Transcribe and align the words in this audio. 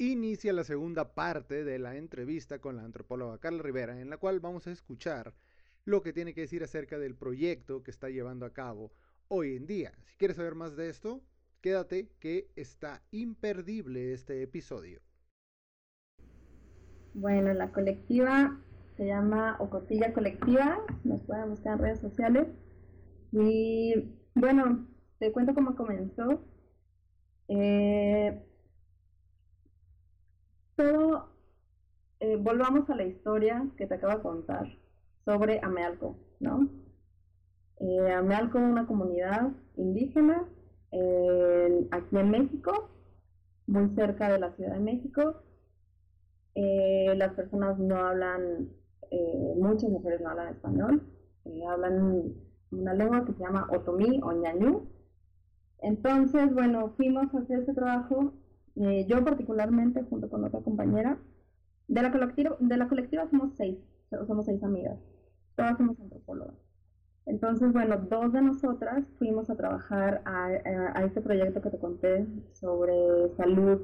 inicia 0.00 0.54
la 0.54 0.64
segunda 0.64 1.14
parte 1.14 1.62
de 1.62 1.78
la 1.78 1.94
entrevista 1.96 2.58
con 2.58 2.76
la 2.76 2.84
antropóloga 2.84 3.36
Carla 3.38 3.62
Rivera, 3.62 4.00
en 4.00 4.08
la 4.08 4.16
cual 4.16 4.40
vamos 4.40 4.66
a 4.66 4.70
escuchar 4.70 5.34
lo 5.84 6.02
que 6.02 6.14
tiene 6.14 6.32
que 6.32 6.40
decir 6.40 6.62
acerca 6.62 6.98
del 6.98 7.14
proyecto 7.14 7.82
que 7.82 7.90
está 7.90 8.08
llevando 8.08 8.46
a 8.46 8.54
cabo 8.54 8.92
hoy 9.28 9.56
en 9.56 9.66
día. 9.66 9.92
Si 10.06 10.16
quieres 10.16 10.38
saber 10.38 10.54
más 10.54 10.74
de 10.74 10.88
esto, 10.88 11.20
quédate 11.60 12.08
que 12.18 12.48
está 12.56 13.02
imperdible 13.10 14.14
este 14.14 14.42
episodio. 14.42 15.00
Bueno, 17.12 17.52
la 17.52 17.70
colectiva 17.70 18.58
se 18.96 19.06
llama 19.06 19.56
Ocotilla 19.60 20.14
Colectiva, 20.14 20.78
nos 21.04 21.20
pueden 21.24 21.50
buscar 21.50 21.74
en 21.74 21.78
redes 21.78 22.00
sociales. 22.00 22.48
Y 23.32 24.16
bueno, 24.34 24.88
te 25.18 25.30
cuento 25.30 25.54
cómo 25.54 25.76
comenzó. 25.76 26.42
Eh, 27.48 28.42
eh, 32.20 32.36
volvamos 32.36 32.88
a 32.88 32.96
la 32.96 33.04
historia 33.04 33.66
que 33.76 33.86
te 33.86 33.94
acabo 33.94 34.16
de 34.16 34.22
contar 34.22 34.78
sobre 35.24 35.60
Amealco, 35.62 36.16
¿no? 36.38 36.68
Eh, 37.80 38.12
Amealco 38.12 38.58
es 38.58 38.64
una 38.64 38.86
comunidad 38.86 39.52
indígena 39.76 40.48
aquí 41.92 42.16
en 42.16 42.30
México, 42.30 42.90
muy 43.66 43.94
cerca 43.94 44.32
de 44.32 44.38
la 44.38 44.52
Ciudad 44.52 44.74
de 44.74 44.80
México. 44.80 45.42
Eh, 46.54 47.14
las 47.16 47.34
personas 47.34 47.78
no 47.78 47.96
hablan, 47.96 48.70
muchas 49.56 49.90
mujeres 49.90 50.20
no 50.20 50.30
hablan 50.30 50.54
español, 50.54 51.02
hablan 51.68 52.34
una 52.72 52.94
lengua 52.94 53.24
que 53.24 53.32
se 53.34 53.40
llama 53.40 53.68
otomí 53.70 54.20
o 54.22 54.32
ñañú. 54.32 54.88
Entonces, 55.82 56.52
bueno, 56.52 56.92
fuimos 56.96 57.32
a 57.34 57.38
hacer 57.38 57.60
ese 57.60 57.74
trabajo 57.74 58.32
eh, 58.80 59.04
yo 59.06 59.22
particularmente, 59.22 60.02
junto 60.04 60.30
con 60.30 60.42
otra 60.44 60.60
compañera, 60.60 61.18
de 61.86 62.02
la 62.02 62.10
colectiva, 62.10 62.56
de 62.60 62.76
la 62.78 62.88
colectiva 62.88 63.28
somos 63.28 63.52
seis, 63.56 63.78
somos 64.26 64.46
seis 64.46 64.62
amigas, 64.62 64.98
todas 65.54 65.76
somos 65.76 66.00
antropólogas. 66.00 66.56
Entonces, 67.26 67.72
bueno, 67.74 67.98
dos 68.08 68.32
de 68.32 68.40
nosotras 68.40 69.04
fuimos 69.18 69.50
a 69.50 69.56
trabajar 69.56 70.22
a, 70.24 70.46
a, 70.94 71.04
este 71.04 71.20
proyecto 71.20 71.60
que 71.60 71.70
te 71.70 71.78
conté 71.78 72.26
sobre 72.52 73.28
salud 73.36 73.82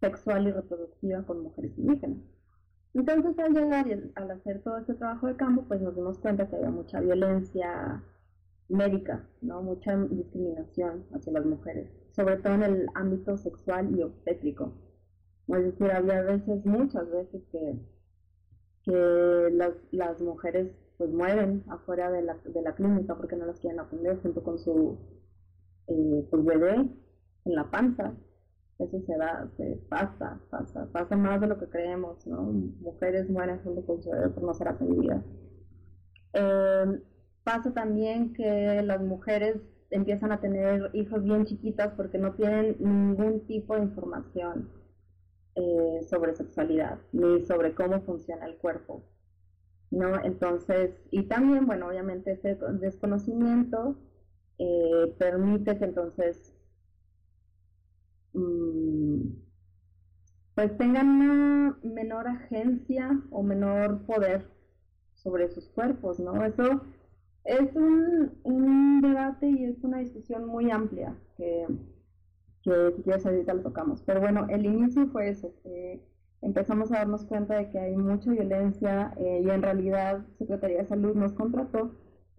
sexual 0.00 0.48
y 0.48 0.50
reproductiva 0.50 1.22
con 1.22 1.42
mujeres 1.44 1.78
indígenas. 1.78 2.18
Entonces, 2.92 3.38
al 3.38 3.54
llegar 3.54 3.86
y 3.86 4.12
al 4.16 4.30
hacer 4.32 4.62
todo 4.62 4.78
este 4.78 4.94
trabajo 4.94 5.28
de 5.28 5.36
campo, 5.36 5.64
pues 5.68 5.80
nos 5.80 5.94
dimos 5.94 6.18
cuenta 6.18 6.48
que 6.48 6.56
había 6.56 6.70
mucha 6.70 7.00
violencia 7.00 8.02
médica, 8.68 9.28
¿no? 9.42 9.62
Mucha 9.62 9.96
discriminación 9.96 11.04
hacia 11.12 11.32
las 11.32 11.46
mujeres 11.46 12.03
sobre 12.14 12.36
todo 12.36 12.54
en 12.54 12.62
el 12.62 12.86
ámbito 12.94 13.36
sexual 13.36 13.96
y 13.96 14.02
obstétrico. 14.02 14.72
Es 15.48 15.64
decir, 15.64 15.90
había 15.90 16.22
veces, 16.22 16.64
muchas 16.64 17.10
veces 17.10 17.42
que, 17.50 17.78
que 18.84 19.50
las, 19.52 19.74
las 19.90 20.20
mujeres 20.20 20.70
pues 20.96 21.10
mueren 21.10 21.64
afuera 21.68 22.10
de 22.10 22.22
la, 22.22 22.36
de 22.44 22.62
la 22.62 22.74
clínica 22.74 23.16
porque 23.16 23.36
no 23.36 23.46
las 23.46 23.58
quieren 23.58 23.80
atender 23.80 24.20
junto 24.22 24.42
con 24.42 24.58
su 24.58 24.98
eh, 25.88 26.26
pues, 26.30 26.44
bebé 26.44 26.74
en 26.74 27.54
la 27.54 27.70
panza. 27.70 28.14
Eso 28.78 29.00
se 29.06 29.16
da, 29.16 29.48
se 29.56 29.76
pasa, 29.88 30.40
pasa, 30.50 30.88
pasa 30.92 31.16
más 31.16 31.40
de 31.40 31.46
lo 31.46 31.58
que 31.58 31.68
creemos, 31.68 32.26
¿no? 32.26 32.42
Mujeres 32.42 33.28
mueren 33.30 33.60
junto 33.62 33.86
con 33.86 34.02
su 34.02 34.10
bebé 34.10 34.30
por 34.30 34.42
no 34.42 34.54
ser 34.54 34.68
atendidas. 34.68 35.22
Eh, 36.32 37.00
pasa 37.44 37.72
también 37.72 38.32
que 38.32 38.82
las 38.82 39.00
mujeres 39.00 39.60
empiezan 39.94 40.32
a 40.32 40.40
tener 40.40 40.90
hijos 40.92 41.22
bien 41.22 41.44
chiquitas 41.44 41.92
porque 41.94 42.18
no 42.18 42.32
tienen 42.34 42.76
ningún 42.80 43.46
tipo 43.46 43.76
de 43.76 43.82
información 43.82 44.68
eh, 45.54 46.00
sobre 46.08 46.34
sexualidad 46.34 46.98
ni 47.12 47.42
sobre 47.42 47.74
cómo 47.74 48.00
funciona 48.02 48.46
el 48.46 48.56
cuerpo. 48.56 49.04
¿no? 49.90 50.22
Entonces, 50.24 50.90
y 51.10 51.24
también, 51.24 51.66
bueno, 51.66 51.88
obviamente 51.88 52.32
ese 52.32 52.56
desconocimiento 52.80 53.96
eh, 54.58 55.14
permite 55.18 55.78
que 55.78 55.84
entonces 55.84 56.52
mm, 58.32 59.22
pues 60.54 60.76
tengan 60.76 61.08
una 61.08 61.78
menor 61.82 62.28
agencia 62.28 63.20
o 63.30 63.42
menor 63.42 64.04
poder 64.06 64.50
sobre 65.14 65.48
sus 65.48 65.68
cuerpos, 65.68 66.20
¿no? 66.20 66.44
Eso 66.44 66.82
es 67.44 67.74
un, 67.76 68.32
un, 68.42 69.00
debate 69.02 69.48
y 69.48 69.64
es 69.64 69.84
una 69.84 69.98
discusión 69.98 70.46
muy 70.46 70.70
amplia 70.70 71.14
que, 71.36 71.66
que 72.62 72.92
si 72.96 73.02
quieres 73.02 73.26
ahorita 73.26 73.54
lo 73.54 73.62
tocamos. 73.62 74.02
Pero 74.02 74.20
bueno, 74.20 74.46
el 74.48 74.64
inicio 74.64 75.06
fue 75.08 75.28
eso, 75.28 75.52
que 75.62 76.00
empezamos 76.40 76.90
a 76.90 76.98
darnos 76.98 77.24
cuenta 77.24 77.56
de 77.56 77.70
que 77.70 77.78
hay 77.78 77.96
mucha 77.96 78.30
violencia 78.30 79.12
eh, 79.18 79.42
y 79.44 79.50
en 79.50 79.62
realidad 79.62 80.24
Secretaría 80.38 80.78
de 80.78 80.86
Salud 80.86 81.14
nos 81.14 81.32
contrató 81.32 81.92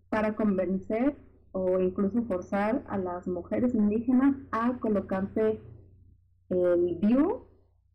para 0.10 0.36
convencer 0.36 1.16
o 1.52 1.80
incluso 1.80 2.24
forzar 2.24 2.84
a 2.88 2.98
las 2.98 3.28
mujeres 3.28 3.74
indígenas 3.74 4.36
a 4.52 4.78
colocarse 4.80 5.60
el 6.50 7.00
DIU 7.00 7.46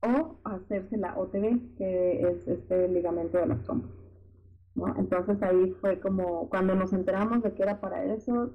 o 0.02 0.36
hacerse 0.44 0.96
la 0.96 1.16
OTB, 1.18 1.76
que 1.76 2.22
es 2.22 2.48
este 2.48 2.88
ligamento 2.88 3.38
de 3.38 3.46
las 3.46 3.62
trompas. 3.62 3.99
Entonces 4.96 5.42
ahí 5.42 5.72
fue 5.80 6.00
como 6.00 6.48
cuando 6.48 6.74
nos 6.74 6.92
enteramos 6.92 7.42
de 7.42 7.52
que 7.54 7.62
era 7.62 7.80
para 7.80 8.04
eso, 8.04 8.54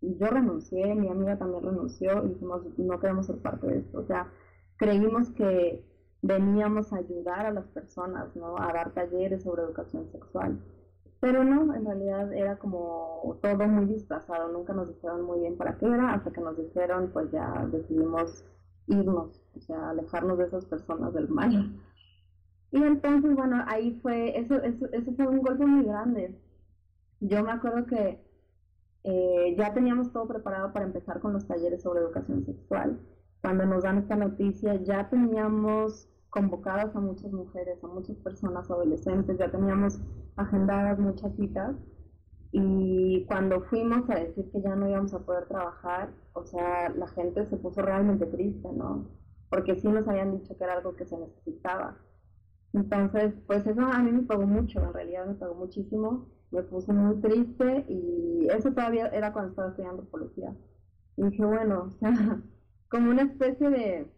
yo 0.00 0.26
renuncié, 0.28 0.94
mi 0.94 1.08
amiga 1.08 1.38
también 1.38 1.62
renunció 1.62 2.24
y 2.24 2.28
dijimos, 2.30 2.62
no 2.78 3.00
queremos 3.00 3.26
ser 3.26 3.38
parte 3.38 3.66
de 3.66 3.78
esto. 3.78 3.98
O 3.98 4.04
sea, 4.04 4.30
creímos 4.76 5.30
que 5.30 5.84
veníamos 6.22 6.92
a 6.92 6.96
ayudar 6.96 7.46
a 7.46 7.50
las 7.50 7.66
personas, 7.68 8.34
¿no? 8.36 8.58
A 8.58 8.72
dar 8.72 8.92
talleres 8.92 9.42
sobre 9.42 9.62
educación 9.62 10.08
sexual. 10.10 10.58
Pero 11.20 11.44
no, 11.44 11.74
en 11.74 11.84
realidad 11.84 12.32
era 12.32 12.56
como 12.58 13.38
todo 13.42 13.68
muy 13.68 13.84
disfrazado, 13.84 14.50
nunca 14.50 14.72
nos 14.72 14.88
dijeron 14.88 15.22
muy 15.22 15.40
bien 15.40 15.56
para 15.56 15.76
qué 15.76 15.86
era, 15.86 16.14
hasta 16.14 16.30
que 16.30 16.40
nos 16.40 16.56
dijeron, 16.56 17.10
pues 17.12 17.30
ya 17.30 17.66
decidimos 17.70 18.44
irnos, 18.86 19.42
o 19.54 19.60
sea, 19.60 19.90
alejarnos 19.90 20.38
de 20.38 20.46
esas 20.46 20.64
personas 20.64 21.12
del 21.12 21.28
mal. 21.28 21.72
Y 22.72 22.82
entonces, 22.82 23.34
bueno, 23.34 23.64
ahí 23.66 23.98
fue, 24.02 24.38
eso, 24.38 24.54
eso, 24.62 24.86
eso 24.92 25.12
fue 25.14 25.26
un 25.26 25.40
golpe 25.40 25.66
muy 25.66 25.84
grande. 25.84 26.38
Yo 27.20 27.42
me 27.42 27.52
acuerdo 27.52 27.86
que 27.86 28.20
eh, 29.04 29.54
ya 29.56 29.72
teníamos 29.72 30.12
todo 30.12 30.28
preparado 30.28 30.72
para 30.72 30.84
empezar 30.84 31.20
con 31.20 31.32
los 31.32 31.46
talleres 31.46 31.82
sobre 31.82 32.00
educación 32.00 32.44
sexual. 32.44 33.00
Cuando 33.42 33.64
nos 33.66 33.82
dan 33.82 33.98
esta 33.98 34.16
noticia, 34.16 34.74
ya 34.82 35.08
teníamos 35.08 36.08
convocadas 36.28 36.94
a 36.94 37.00
muchas 37.00 37.32
mujeres, 37.32 37.82
a 37.82 37.88
muchas 37.88 38.16
personas 38.18 38.70
adolescentes, 38.70 39.38
ya 39.38 39.50
teníamos 39.50 40.00
agendadas 40.36 40.98
muchas 40.98 41.34
citas. 41.36 41.76
Y 42.52 43.24
cuando 43.26 43.62
fuimos 43.62 44.08
a 44.10 44.14
decir 44.14 44.50
que 44.50 44.60
ya 44.60 44.74
no 44.76 44.88
íbamos 44.88 45.14
a 45.14 45.20
poder 45.24 45.46
trabajar, 45.46 46.10
o 46.34 46.44
sea, 46.44 46.88
la 46.90 47.06
gente 47.08 47.46
se 47.46 47.56
puso 47.56 47.80
realmente 47.82 48.26
triste, 48.26 48.68
¿no? 48.72 49.06
Porque 49.48 49.76
sí 49.76 49.88
nos 49.88 50.06
habían 50.08 50.38
dicho 50.38 50.56
que 50.56 50.64
era 50.64 50.74
algo 50.74 50.94
que 50.96 51.06
se 51.06 51.16
necesitaba. 51.18 51.96
Entonces, 52.72 53.34
pues 53.46 53.66
eso 53.66 53.80
a 53.82 53.98
mí 54.02 54.12
me 54.12 54.22
pagó 54.22 54.46
mucho, 54.46 54.80
en 54.84 54.92
realidad 54.92 55.26
me 55.26 55.34
pagó 55.34 55.54
muchísimo, 55.54 56.28
me 56.50 56.62
puse 56.62 56.92
muy 56.92 57.20
triste 57.20 57.84
y 57.88 58.48
eso 58.50 58.72
todavía 58.72 59.06
era 59.08 59.32
cuando 59.32 59.50
estaba 59.50 59.68
estudiando 59.70 60.04
policía. 60.04 60.54
Y 61.16 61.24
dije, 61.24 61.44
bueno, 61.44 61.84
o 61.88 61.90
sea, 61.90 62.12
como 62.88 63.10
una 63.10 63.22
especie 63.22 63.70
de, 63.70 64.08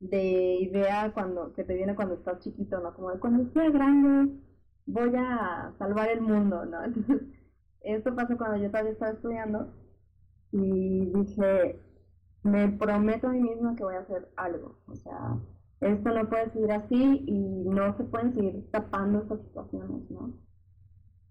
de 0.00 0.56
idea 0.60 1.12
cuando 1.14 1.52
que 1.52 1.64
te 1.64 1.74
viene 1.74 1.94
cuando 1.94 2.14
estás 2.14 2.40
chiquito, 2.40 2.80
¿no? 2.80 2.92
Como 2.94 3.10
de 3.10 3.20
cuando 3.20 3.50
sea 3.52 3.70
grande 3.70 4.32
voy 4.86 5.12
a 5.16 5.72
salvar 5.78 6.08
el 6.10 6.20
mundo, 6.20 6.64
¿no? 6.64 6.82
Entonces, 6.84 7.22
esto 7.80 8.14
pasó 8.14 8.36
cuando 8.36 8.56
yo 8.58 8.68
todavía 8.70 8.92
estaba 8.92 9.12
estudiando 9.12 9.72
y 10.52 11.06
dije, 11.12 11.80
me 12.44 12.68
prometo 12.70 13.28
a 13.28 13.32
mí 13.32 13.40
misma 13.42 13.76
que 13.76 13.84
voy 13.84 13.96
a 13.96 14.00
hacer 14.00 14.30
algo, 14.36 14.78
o 14.86 14.94
sea, 14.96 15.38
esto 15.82 16.10
no 16.10 16.28
puede 16.28 16.50
seguir 16.50 16.72
así 16.72 17.24
y 17.26 17.64
no 17.68 17.96
se 17.96 18.04
pueden 18.04 18.34
seguir 18.34 18.70
tapando 18.70 19.22
estas 19.22 19.42
situaciones, 19.42 20.10
¿no? 20.10 20.32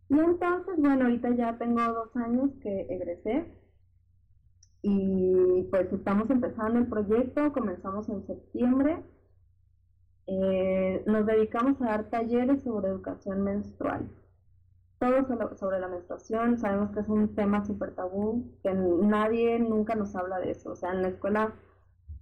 Y 0.09 0.19
entonces, 0.19 0.75
bueno, 0.77 1.05
ahorita 1.05 1.29
ya 1.35 1.57
tengo 1.57 1.81
dos 1.81 2.15
años 2.17 2.51
que 2.61 2.81
egresé 2.89 3.49
y 4.81 5.67
pues 5.71 5.91
estamos 5.93 6.29
empezando 6.29 6.79
el 6.79 6.87
proyecto, 6.87 7.53
comenzamos 7.53 8.09
en 8.09 8.27
septiembre. 8.27 9.01
Eh, 10.27 11.03
nos 11.07 11.25
dedicamos 11.25 11.81
a 11.81 11.85
dar 11.85 12.09
talleres 12.09 12.61
sobre 12.63 12.89
educación 12.89 13.43
menstrual. 13.43 14.09
Todo 14.99 15.55
sobre 15.55 15.79
la 15.79 15.87
menstruación, 15.87 16.57
sabemos 16.57 16.91
que 16.91 16.99
es 16.99 17.07
un 17.07 17.33
tema 17.33 17.63
súper 17.63 17.95
tabú, 17.95 18.51
que 18.63 18.73
nadie 18.73 19.59
nunca 19.59 19.95
nos 19.95 20.13
habla 20.15 20.39
de 20.39 20.51
eso. 20.51 20.71
O 20.71 20.75
sea, 20.75 20.91
en 20.91 21.03
la 21.03 21.07
escuela 21.07 21.53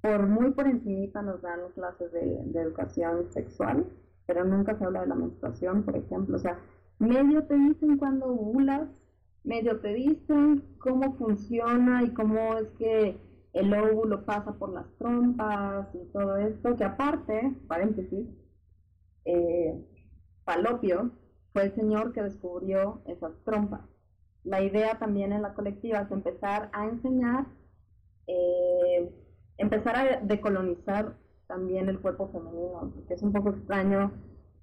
por 0.01 0.27
muy 0.27 0.51
por 0.51 0.67
encima 0.67 1.21
nos 1.21 1.41
dan 1.41 1.59
clases 1.75 2.11
de, 2.11 2.61
educación 2.61 3.31
sexual, 3.31 3.85
pero 4.25 4.45
nunca 4.45 4.77
se 4.77 4.85
habla 4.85 5.01
de 5.01 5.07
la 5.07 5.15
menstruación, 5.15 5.83
por 5.83 5.95
ejemplo. 5.95 6.37
O 6.37 6.39
sea, 6.39 6.59
medio 6.99 7.43
te 7.43 7.55
dicen 7.55 7.97
cuando 7.97 8.27
ovulas, 8.27 8.87
medio 9.43 9.79
te 9.79 9.93
dicen 9.93 10.63
cómo 10.79 11.15
funciona 11.15 12.03
y 12.03 12.13
cómo 12.13 12.57
es 12.57 12.69
que 12.77 13.17
el 13.53 13.73
óvulo 13.73 14.25
pasa 14.25 14.53
por 14.53 14.71
las 14.71 14.85
trompas 14.97 15.87
y 15.95 16.05
todo 16.11 16.37
esto, 16.37 16.75
que 16.75 16.83
aparte, 16.83 17.55
paréntesis, 17.67 18.27
eh, 19.25 19.85
Falopio 20.45 21.11
fue 21.53 21.63
el 21.63 21.75
señor 21.75 22.13
que 22.13 22.21
descubrió 22.21 23.01
esas 23.05 23.33
trompas. 23.43 23.81
La 24.43 24.61
idea 24.61 24.97
también 24.97 25.33
en 25.33 25.41
la 25.41 25.53
colectiva 25.53 25.99
es 25.99 26.11
empezar 26.11 26.69
a 26.73 26.85
enseñar, 26.85 27.45
eh, 28.27 29.11
empezar 29.59 29.95
a 29.95 30.19
decolonizar 30.21 31.15
también 31.47 31.87
el 31.89 31.99
cuerpo 31.99 32.29
femenino, 32.29 32.91
porque 32.95 33.13
es 33.13 33.21
un 33.21 33.31
poco 33.31 33.49
extraño 33.51 34.11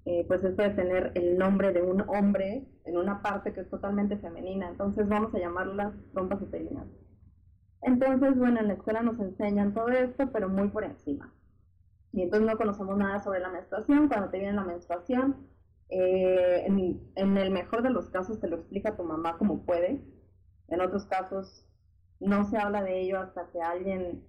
eh, 0.05 0.23
pues 0.25 0.41
esto 0.43 0.61
de 0.61 0.69
tener 0.69 1.11
el 1.15 1.37
nombre 1.37 1.73
de 1.73 1.81
un 1.81 2.01
hombre 2.07 2.65
en 2.85 2.97
una 2.97 3.21
parte 3.21 3.51
que 3.51 3.59
es 3.59 3.69
totalmente 3.69 4.17
femenina, 4.17 4.69
entonces 4.69 5.07
vamos 5.09 5.35
a 5.35 5.39
llamarlas 5.39 5.93
trompas 6.13 6.41
uterinas. 6.41 6.87
Entonces, 7.81 8.37
bueno, 8.37 8.59
en 8.59 8.67
la 8.67 8.73
escuela 8.75 9.01
nos 9.01 9.19
enseñan 9.19 9.73
todo 9.73 9.89
esto, 9.89 10.31
pero 10.31 10.49
muy 10.49 10.69
por 10.69 10.83
encima. 10.83 11.33
Y 12.13 12.21
entonces 12.21 12.49
no 12.49 12.57
conocemos 12.57 12.97
nada 12.97 13.19
sobre 13.19 13.41
la 13.41 13.49
menstruación. 13.49 14.07
Cuando 14.07 14.29
te 14.29 14.39
viene 14.39 14.53
la 14.53 14.63
menstruación, 14.63 15.47
eh, 15.89 16.65
en, 16.65 17.37
el 17.37 17.51
mejor 17.51 17.83
de 17.83 17.89
los 17.89 18.09
casos 18.09 18.39
te 18.39 18.47
lo 18.47 18.57
explica 18.57 18.95
tu 18.95 19.03
mamá 19.03 19.37
como 19.37 19.65
puede. 19.65 20.01
En 20.69 20.81
otros 20.81 21.05
casos 21.05 21.65
no 22.19 22.45
se 22.45 22.57
habla 22.57 22.83
de 22.83 23.01
ello 23.01 23.19
hasta 23.19 23.47
que 23.51 23.61
alguien 23.61 24.23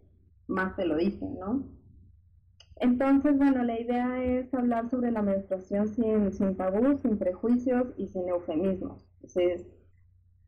más 0.49 0.75
te 0.77 0.85
lo 0.87 0.97
dice, 0.97 1.25
¿no? 1.39 1.65
Entonces, 2.81 3.37
bueno, 3.37 3.63
la 3.65 3.81
idea 3.81 4.23
es 4.23 4.53
hablar 4.55 4.89
sobre 4.89 5.11
la 5.11 5.23
menstruación 5.23 5.89
sin, 5.89 6.33
sin 6.33 6.57
tabús, 6.57 7.01
sin 7.03 7.19
prejuicios 7.19 7.89
y 7.97 8.07
sin 8.09 8.29
eufemismos. 8.29 9.05
Entonces, 9.17 9.67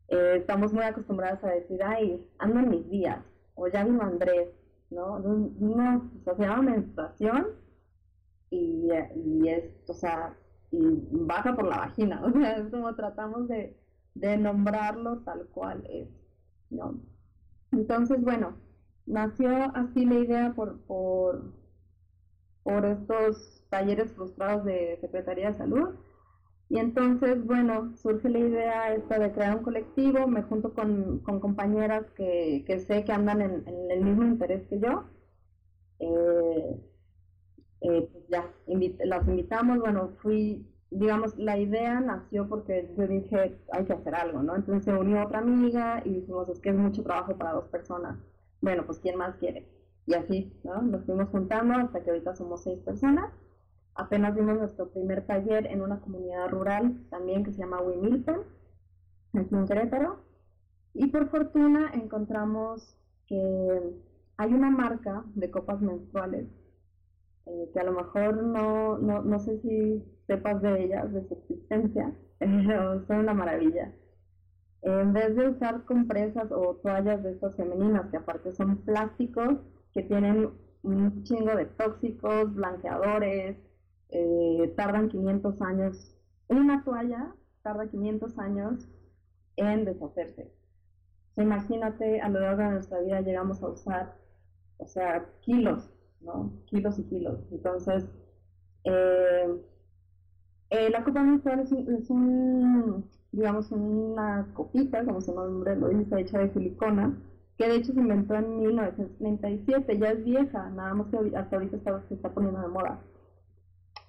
eh, 0.07 0.35
estamos 0.37 0.73
muy 0.73 0.83
acostumbrados 0.83 1.43
a 1.43 1.51
decir, 1.51 1.81
ay, 1.83 2.25
ando 2.39 2.61
mis 2.61 2.89
días, 2.89 3.23
o 3.55 3.67
ya 3.67 3.83
vino 3.83 4.01
Andrés, 4.01 4.49
¿no? 4.89 5.19
No, 5.19 6.11
se 6.23 6.41
llama 6.41 6.61
menstruación 6.61 7.47
y, 8.49 8.89
y 9.15 9.49
es, 9.49 9.65
o 9.87 9.93
sea, 9.93 10.35
y 10.71 10.79
baja 11.11 11.55
por 11.55 11.65
la 11.65 11.77
vagina, 11.77 12.21
o 12.25 12.31
sea, 12.31 12.57
es 12.57 12.69
como 12.69 12.95
tratamos 12.95 13.47
de, 13.47 13.77
de 14.15 14.37
nombrarlo 14.37 15.19
tal 15.19 15.47
cual 15.47 15.85
es, 15.89 16.09
¿no? 16.69 17.01
Entonces, 17.71 18.21
bueno, 18.21 18.55
nació 19.05 19.49
así 19.75 20.05
la 20.05 20.15
idea 20.15 20.53
por, 20.53 20.79
por, 20.81 21.53
por 22.63 22.85
estos 22.85 23.63
talleres 23.69 24.11
frustrados 24.13 24.65
de 24.65 24.97
Secretaría 25.01 25.51
de 25.51 25.57
Salud. 25.57 25.89
Y 26.69 26.79
entonces, 26.79 27.45
bueno, 27.45 27.95
surge 27.97 28.29
la 28.29 28.39
idea 28.39 28.93
esta 28.95 29.19
de 29.19 29.31
crear 29.33 29.57
un 29.57 29.63
colectivo, 29.63 30.27
me 30.27 30.43
junto 30.43 30.73
con, 30.73 31.19
con 31.19 31.39
compañeras 31.41 32.09
que, 32.15 32.63
que, 32.65 32.79
sé 32.79 33.03
que 33.03 33.11
andan 33.11 33.41
en, 33.41 33.65
el 33.91 34.01
mismo 34.03 34.23
interés 34.23 34.65
que 34.67 34.79
yo. 34.79 35.03
Eh, 35.99 36.81
eh, 37.81 38.09
pues 38.11 38.27
ya, 38.29 38.53
las 39.05 39.27
invitamos, 39.27 39.79
bueno, 39.79 40.11
fui, 40.21 40.67
digamos, 40.91 41.35
la 41.37 41.57
idea 41.57 41.99
nació 41.99 42.47
porque 42.47 42.93
yo 42.97 43.07
dije, 43.07 43.59
hay 43.71 43.85
que 43.85 43.93
hacer 43.93 44.15
algo, 44.15 44.43
¿no? 44.43 44.55
Entonces 44.55 44.85
se 44.85 44.93
unió 44.93 45.23
otra 45.23 45.39
amiga 45.39 46.01
y 46.05 46.13
dijimos, 46.21 46.47
es 46.49 46.59
que 46.59 46.69
es 46.69 46.75
mucho 46.75 47.03
trabajo 47.03 47.35
para 47.37 47.53
dos 47.53 47.67
personas. 47.69 48.17
Bueno, 48.61 48.85
pues 48.85 48.99
¿quién 48.99 49.17
más 49.17 49.35
quiere? 49.37 49.67
Y 50.05 50.13
así, 50.13 50.53
¿no? 50.63 50.81
Nos 50.81 51.05
fuimos 51.05 51.29
juntando 51.29 51.73
hasta 51.75 52.03
que 52.03 52.11
ahorita 52.11 52.35
somos 52.35 52.63
seis 52.63 52.79
personas. 52.79 53.31
Apenas 53.95 54.35
vimos 54.35 54.57
nuestro 54.57 54.89
primer 54.89 55.25
taller 55.25 55.67
en 55.67 55.81
una 55.81 55.99
comunidad 55.99 56.49
rural 56.49 57.05
también 57.09 57.43
que 57.43 57.51
se 57.51 57.59
llama 57.59 57.81
Wimilton, 57.81 58.43
aquí 59.33 59.55
en 59.55 59.67
Querétaro. 59.67 60.19
Y 60.93 61.07
por 61.07 61.29
fortuna 61.29 61.91
encontramos 61.93 62.97
que 63.27 63.95
hay 64.37 64.53
una 64.53 64.69
marca 64.69 65.23
de 65.35 65.51
copas 65.51 65.81
menstruales 65.81 66.47
eh, 67.45 67.69
que 67.73 67.79
a 67.79 67.83
lo 67.83 67.93
mejor 67.93 68.43
no, 68.43 68.97
no, 68.97 69.21
no, 69.23 69.39
sé 69.39 69.59
si 69.61 70.03
sepas 70.27 70.61
de 70.61 70.83
ellas, 70.83 71.11
de 71.11 71.27
su 71.27 71.33
existencia, 71.33 72.13
pero 72.39 73.05
son 73.07 73.17
una 73.19 73.33
maravilla. 73.33 73.93
En 74.83 75.13
vez 75.13 75.35
de 75.35 75.49
usar 75.49 75.83
compresas 75.85 76.51
o 76.51 76.75
toallas 76.75 77.21
de 77.23 77.31
estas 77.31 77.55
femeninas, 77.55 78.09
que 78.09 78.17
aparte 78.17 78.51
son 78.51 78.77
plásticos, 78.77 79.59
que 79.93 80.03
tienen 80.03 80.49
un 80.83 81.23
chingo 81.23 81.55
de 81.55 81.65
tóxicos, 81.65 82.53
blanqueadores, 82.55 83.57
eh, 84.09 84.73
tardan 84.75 85.09
500 85.09 85.61
años, 85.61 86.17
una 86.47 86.83
toalla 86.83 87.35
tarda 87.61 87.87
500 87.87 88.39
años 88.39 88.89
en 89.55 89.85
deshacerse. 89.85 90.51
imagínate, 91.37 92.21
a 92.21 92.29
lo 92.29 92.39
largo 92.39 92.63
de 92.63 92.69
nuestra 92.71 92.99
vida 93.01 93.21
llegamos 93.21 93.61
a 93.63 93.69
usar, 93.69 94.15
o 94.77 94.87
sea, 94.87 95.25
kilos 95.41 95.91
¿no? 96.21 96.51
Kilos 96.65 96.99
y 96.99 97.03
kilos. 97.03 97.39
Entonces, 97.51 98.05
eh, 98.83 99.47
eh, 100.69 100.89
la 100.89 101.03
copa 101.03 101.23
menstrual 101.23 101.59
es 101.61 102.09
un, 102.09 103.09
digamos, 103.31 103.71
una 103.71 104.47
copita, 104.53 105.05
como 105.05 105.21
su 105.21 105.33
nombre 105.33 105.75
lo 105.75 105.89
dice, 105.89 106.19
hecha 106.19 106.39
de 106.39 106.49
silicona, 106.49 107.17
que 107.57 107.67
de 107.67 107.75
hecho 107.75 107.93
se 107.93 107.99
inventó 107.99 108.35
en 108.35 108.59
1937, 108.59 109.97
ya 109.97 110.11
es 110.11 110.23
vieja, 110.23 110.69
nada 110.71 110.93
más 110.93 111.07
que 111.07 111.37
hasta 111.37 111.55
ahorita 111.55 111.77
está, 111.77 112.01
se 112.07 112.15
está 112.15 112.29
poniendo 112.33 112.61
de 112.61 112.67
moda. 112.67 112.99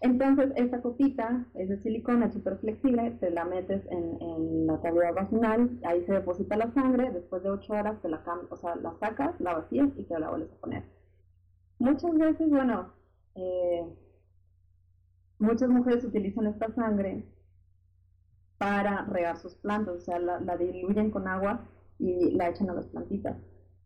Entonces, 0.00 0.50
esta 0.56 0.82
copita 0.82 1.46
es 1.54 1.68
de 1.68 1.78
silicona 1.78 2.32
súper 2.32 2.58
flexible, 2.58 3.12
te 3.20 3.30
la 3.30 3.44
metes 3.44 3.86
en, 3.88 4.20
en, 4.20 4.66
la 4.66 4.80
cavidad 4.80 5.14
vaginal, 5.14 5.78
ahí 5.84 6.04
se 6.04 6.14
deposita 6.14 6.56
la 6.56 6.72
sangre, 6.72 7.10
después 7.12 7.42
de 7.44 7.50
8 7.50 7.72
horas 7.72 8.02
te 8.02 8.08
la, 8.08 8.20
o 8.50 8.56
sea, 8.56 8.74
la 8.76 8.94
sacas, 8.98 9.40
la 9.40 9.54
vacías 9.54 9.90
y 9.96 10.02
te 10.02 10.18
la 10.18 10.30
vuelves 10.30 10.50
a 10.52 10.60
poner. 10.60 10.82
Muchas 11.78 12.14
veces, 12.14 12.50
bueno, 12.50 12.92
eh, 13.36 13.86
muchas 15.38 15.68
mujeres 15.68 16.04
utilizan 16.04 16.46
esta 16.46 16.72
sangre 16.74 17.24
para 18.62 19.04
regar 19.06 19.38
sus 19.38 19.56
plantas, 19.56 19.96
o 19.96 20.00
sea, 20.00 20.20
la, 20.20 20.56
diluyen 20.56 21.10
con 21.10 21.26
agua 21.26 21.66
y 21.98 22.30
la 22.30 22.48
echan 22.48 22.70
a 22.70 22.74
las 22.74 22.86
plantitas, 22.86 23.36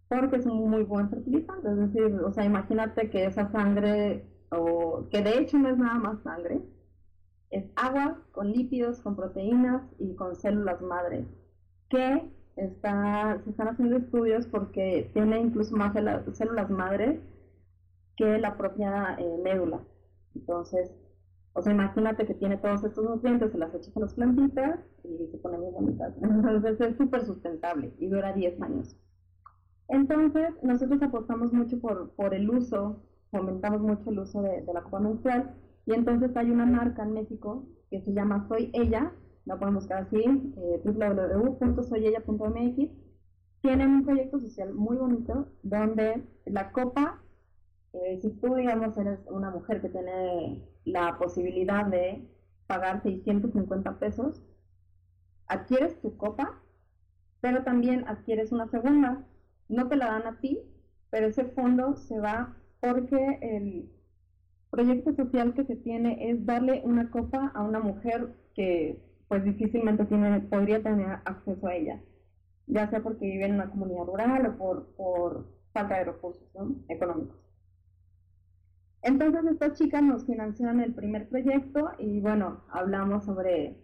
porque 0.06 0.37
es 0.37 0.44
un 0.44 0.69
muy 0.69 0.82
buen 0.82 1.08
fertilizante, 1.08 1.67
es 1.67 1.78
decir, 1.78 2.14
o 2.20 2.31
sea, 2.31 2.44
imagínate 2.44 3.08
que 3.08 3.25
esa 3.25 3.50
sangre, 3.50 4.26
o 4.50 5.08
que 5.11 5.23
de 5.23 5.38
hecho 5.38 5.56
no 5.56 5.70
es 5.70 5.78
nada 5.78 5.99
más 5.99 6.23
sangre, 6.23 6.61
es 7.49 7.64
agua 7.75 8.19
con 8.32 8.52
lípidos, 8.52 9.00
con 9.00 9.17
proteínas 9.17 9.82
y 9.99 10.14
con 10.14 10.37
células 10.37 10.82
madre, 10.82 11.25
que 11.88 12.31
está, 12.56 13.40
se 13.44 13.49
están 13.49 13.69
haciendo 13.69 13.96
estudios 13.96 14.46
porque 14.46 15.11
tiene 15.14 15.40
incluso 15.40 15.75
más 15.75 15.94
células 16.34 16.69
madre 16.69 17.23
que 18.19 18.37
la 18.38 18.58
propia 18.58 19.17
eh, 19.19 19.38
médula. 19.43 19.81
Entonces, 20.35 20.90
o 21.56 21.62
sea, 21.62 21.72
imagínate 21.72 22.26
que 22.26 22.34
tiene 22.34 22.58
todos 22.58 22.84
estos 22.84 23.02
nutrientes, 23.02 23.50
se 23.50 23.56
las 23.56 23.75
echas 23.75 23.96
a 23.96 24.00
las 24.00 24.12
plantitas 24.12 24.78
y 25.02 25.26
se 25.28 25.38
ponen 25.38 25.60
muy 25.60 25.72
bonitas. 25.72 26.12
Entonces 26.22 26.78
es 26.82 26.98
súper 26.98 27.25
sustentable 27.25 27.94
y 27.98 28.08
dura 28.08 28.34
10 28.34 28.60
años. 28.60 28.94
Entonces, 29.88 30.50
nosotros 30.62 31.02
apostamos 31.02 31.54
mucho 31.54 31.80
por, 31.80 32.10
por 32.10 32.34
el 32.34 32.50
uso, 32.50 33.02
fomentamos 33.30 33.80
mucho 33.80 34.10
el 34.10 34.18
uso 34.18 34.42
de, 34.42 34.66
la 34.70 34.82
copa 34.82 35.00
menstrual 35.00 35.54
y 35.86 35.94
entonces 35.94 36.36
hay 36.36 36.50
una 36.50 36.66
marca 36.66 37.04
en 37.04 37.14
México 37.14 37.64
que 37.88 38.02
se 38.02 38.12
llama 38.12 38.46
Soy 38.48 38.70
Ella, 38.75 39.14
la 39.46 39.58
pueden 39.58 39.76
buscar 39.76 40.02
así, 40.02 40.22
eh, 40.58 40.82
www.soyella.mx. 40.84 42.90
Tienen 43.62 43.90
un 43.90 44.04
proyecto 44.04 44.38
social 44.40 44.75
muy 44.75 44.98
bonito 44.98 45.46
donde 45.62 46.22
la 46.44 46.70
copa 46.72 47.22
eh, 47.93 48.19
si 48.21 48.31
tú, 48.31 48.55
digamos, 48.55 48.97
eres 48.99 49.21
una 49.28 49.50
mujer 49.50 49.81
que 49.81 49.88
tiene 49.88 50.62
la 50.85 51.19
posibilidad 51.19 51.87
de 51.87 52.28
pagar 52.66 53.02
650 53.02 53.99
pesos, 53.99 54.43
adquieres 55.49 56.00
tu 56.00 56.16
copa, 56.16 56.62
pero 57.40 57.64
también 57.64 58.07
adquieres 58.09 58.52
una 58.52 58.69
segunda. 58.69 59.25
No 59.69 59.88
te 59.88 59.97
la 59.97 60.07
dan 60.07 60.26
a 60.26 60.40
ti, 60.40 60.61
pero 61.11 61.26
ese 61.28 61.45
fondo 61.47 61.97
se 61.97 62.19
va 62.21 62.57
porque 62.81 63.38
el 63.43 63.90
proyecto 64.71 65.14
social 65.14 65.55
que 65.55 65.64
se 65.64 65.76
tiene 65.76 66.31
es 66.31 66.45
darle 66.47 66.83
una 66.85 67.11
copa 67.11 67.52
a 67.55 67.62
una 67.62 67.81
mujer 67.81 68.35
que 68.55 69.02
pues 69.28 69.45
difícilmente 69.45 70.05
tiene, 70.07 70.40
podría 70.43 70.83
tener 70.83 71.19
acceso 71.25 71.66
a 71.66 71.75
ella, 71.75 72.00
ya 72.66 72.88
sea 72.90 73.02
porque 73.02 73.26
vive 73.26 73.47
en 73.47 73.55
una 73.55 73.71
comunidad 73.71 74.05
rural 74.07 74.47
o 74.47 74.57
por, 74.59 74.87
por 74.97 75.47
falta 75.73 75.99
de 75.99 76.05
recursos 76.05 76.43
económicos. 76.88 77.46
Entonces 79.06 79.44
estas 79.44 79.78
chicas 79.78 80.02
nos 80.02 80.26
financiaron 80.26 80.80
el 80.80 80.92
primer 80.92 81.28
proyecto 81.28 81.92
y 81.96 82.18
bueno, 82.20 82.64
hablamos 82.70 83.25
sobre, 83.25 83.76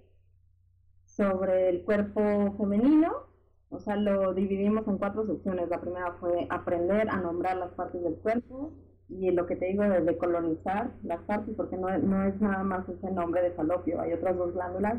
sobre 1.05 1.69
el 1.69 1.85
cuerpo 1.85 2.21
femenino, 2.59 3.29
o 3.71 3.79
sea, 3.79 3.95
lo 3.95 4.35
dividimos 4.35 4.89
en 4.89 4.99
cuatro 4.99 5.25
secciones. 5.25 5.69
La 5.69 5.81
primera 5.81 6.15
fue 6.19 6.49
aprender 6.51 7.09
a 7.09 7.19
nombrar 7.19 7.57
las 7.57 7.71
partes 7.75 8.03
del 8.03 8.17
cuerpo 8.17 8.73
y 9.09 9.31
lo 9.31 9.47
que 9.47 9.55
te 9.55 9.67
digo 9.67 9.85
de 9.85 10.01
decolonizar 10.01 10.91
las 11.05 11.23
partes, 11.23 11.55
porque 11.57 11.77
no, 11.77 11.97
no 11.99 12.25
es 12.25 12.41
nada 12.41 12.65
más 12.65 12.89
ese 12.89 13.13
nombre 13.13 13.43
de 13.43 13.53
falopio, 13.53 14.01
hay 14.01 14.15
otras 14.15 14.37
dos 14.37 14.53
glándulas 14.55 14.99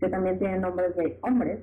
que 0.00 0.08
también 0.08 0.38
tienen 0.38 0.62
nombres 0.62 0.96
de 0.96 1.18
hombres, 1.22 1.60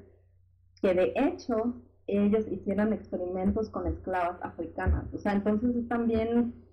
que 0.80 0.94
de 0.94 1.12
hecho 1.16 1.74
ellos 2.06 2.48
hicieron 2.48 2.94
experimentos 2.94 3.72
con 3.72 3.88
esclavas 3.88 4.38
africanas. 4.44 5.12
O 5.12 5.18
sea, 5.18 5.34
entonces 5.34 5.88
también 5.88 6.69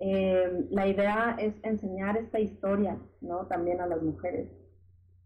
eh, 0.00 0.66
la 0.70 0.86
idea 0.86 1.36
es 1.38 1.54
enseñar 1.62 2.16
esta 2.16 2.40
historia, 2.40 2.98
¿no? 3.20 3.46
También 3.46 3.80
a 3.80 3.86
las 3.86 4.02
mujeres, 4.02 4.50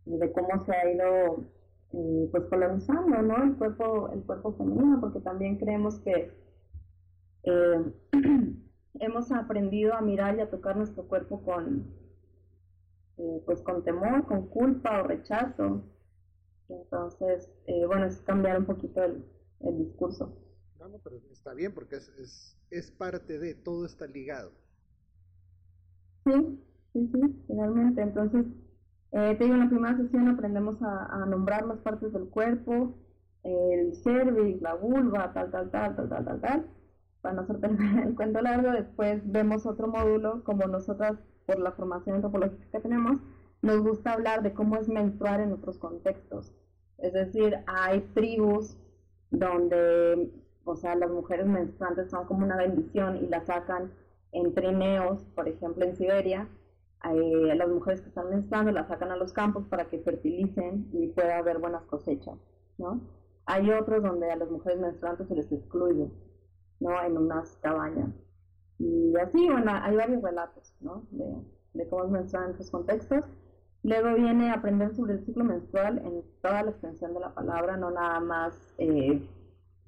de 0.04 0.32
cómo 0.32 0.64
se 0.64 0.72
ha 0.72 0.90
ido 0.90 1.44
eh, 1.92 2.28
pues 2.30 2.44
colonizando, 2.44 3.22
¿no? 3.22 3.42
El 3.44 3.56
cuerpo, 3.56 4.10
el 4.12 4.22
cuerpo 4.24 4.52
femenino, 4.54 5.00
porque 5.00 5.20
también 5.20 5.58
creemos 5.58 5.98
que 6.00 6.32
eh, 7.44 7.92
hemos 9.00 9.32
aprendido 9.32 9.94
a 9.94 10.00
mirar 10.00 10.36
y 10.36 10.40
a 10.40 10.50
tocar 10.50 10.76
nuestro 10.76 11.06
cuerpo 11.08 11.42
con, 11.42 11.86
pues 13.46 13.62
con 13.62 13.82
temor, 13.84 14.26
con 14.26 14.48
culpa 14.48 15.02
o 15.02 15.06
rechazo. 15.06 15.82
Entonces, 16.68 17.50
bueno, 17.86 18.06
es 18.06 18.20
cambiar 18.22 18.58
un 18.58 18.66
poquito 18.66 19.02
el, 19.02 19.24
el 19.60 19.78
discurso. 19.78 20.36
Pero 21.02 21.16
está 21.30 21.54
bien 21.54 21.72
porque 21.72 21.96
es, 21.96 22.56
es, 22.70 22.90
parte 22.90 23.38
de, 23.38 23.54
todo 23.54 23.86
está 23.86 24.06
ligado. 24.06 24.52
Sí, 26.24 26.60
sí, 26.92 27.10
sí, 27.12 27.44
finalmente. 27.46 28.02
Entonces, 28.02 28.46
eh, 29.12 29.34
te 29.38 29.44
digo, 29.44 29.54
en 29.54 29.60
la 29.60 29.68
primera 29.68 29.96
sesión 29.96 30.28
aprendemos 30.28 30.80
a, 30.82 31.22
a 31.22 31.26
nombrar 31.26 31.66
las 31.66 31.78
partes 31.78 32.12
del 32.12 32.28
cuerpo, 32.28 32.94
el 33.44 33.94
cervix, 33.96 34.60
la 34.60 34.74
vulva, 34.74 35.32
tal, 35.32 35.50
tal, 35.50 35.70
tal, 35.70 35.96
tal, 35.96 36.08
tal, 36.08 36.24
tal, 36.24 36.40
tal. 36.40 36.66
Para 37.20 37.34
no 37.34 37.42
hacer 37.42 37.58
el 38.06 38.14
cuento 38.14 38.40
largo, 38.40 38.70
después 38.70 39.20
vemos 39.24 39.66
otro 39.66 39.88
módulo, 39.88 40.44
como 40.44 40.66
nosotras, 40.66 41.18
por 41.46 41.58
la 41.58 41.72
formación 41.72 42.16
antropológica 42.16 42.66
que 42.72 42.80
tenemos, 42.80 43.20
nos 43.62 43.80
gusta 43.80 44.12
hablar 44.12 44.42
de 44.42 44.52
cómo 44.52 44.76
es 44.76 44.88
menstruar 44.88 45.40
en 45.40 45.52
otros 45.52 45.78
contextos. 45.78 46.52
Es 46.98 47.12
decir, 47.12 47.56
hay 47.66 48.00
tribus 48.14 48.76
donde, 49.30 50.30
o 50.68 50.76
sea, 50.76 50.94
las 50.94 51.10
mujeres 51.10 51.46
menstruantes 51.46 52.10
son 52.10 52.26
como 52.26 52.44
una 52.44 52.56
bendición 52.56 53.16
y 53.16 53.26
la 53.26 53.44
sacan 53.44 53.90
en 54.32 54.54
trineos, 54.54 55.24
por 55.34 55.48
ejemplo, 55.48 55.84
en 55.84 55.96
Siberia, 55.96 56.48
eh, 57.04 57.54
las 57.54 57.68
mujeres 57.68 58.00
que 58.00 58.08
están 58.08 58.28
menstruando 58.28 58.72
las 58.72 58.88
sacan 58.88 59.10
a 59.10 59.16
los 59.16 59.32
campos 59.32 59.64
para 59.68 59.86
que 59.86 60.00
fertilicen 60.00 60.88
y 60.92 61.08
pueda 61.08 61.38
haber 61.38 61.58
buenas 61.58 61.84
cosechas, 61.84 62.36
¿no? 62.76 63.00
Hay 63.46 63.70
otros 63.70 64.02
donde 64.02 64.30
a 64.30 64.36
las 64.36 64.50
mujeres 64.50 64.78
menstruantes 64.78 65.28
se 65.28 65.34
les 65.34 65.50
excluye, 65.50 66.10
¿no? 66.80 67.02
En 67.02 67.16
unas 67.16 67.56
cabañas. 67.62 68.10
Y 68.78 69.16
así, 69.16 69.48
bueno, 69.48 69.72
hay 69.74 69.96
varios 69.96 70.22
relatos, 70.22 70.74
¿no? 70.80 71.06
De, 71.10 71.24
de 71.74 71.88
cómo 71.88 72.04
es 72.04 72.10
menstruar 72.10 72.44
en 72.44 72.50
estos 72.50 72.70
contextos. 72.70 73.24
Luego 73.84 74.14
viene 74.14 74.50
aprender 74.50 74.94
sobre 74.94 75.14
el 75.14 75.24
ciclo 75.24 75.44
menstrual 75.44 75.98
en 75.98 76.22
toda 76.42 76.64
la 76.64 76.70
extensión 76.72 77.14
de 77.14 77.20
la 77.20 77.32
palabra, 77.32 77.76
no 77.76 77.90
nada 77.90 78.20
más, 78.20 78.74
eh, 78.78 79.22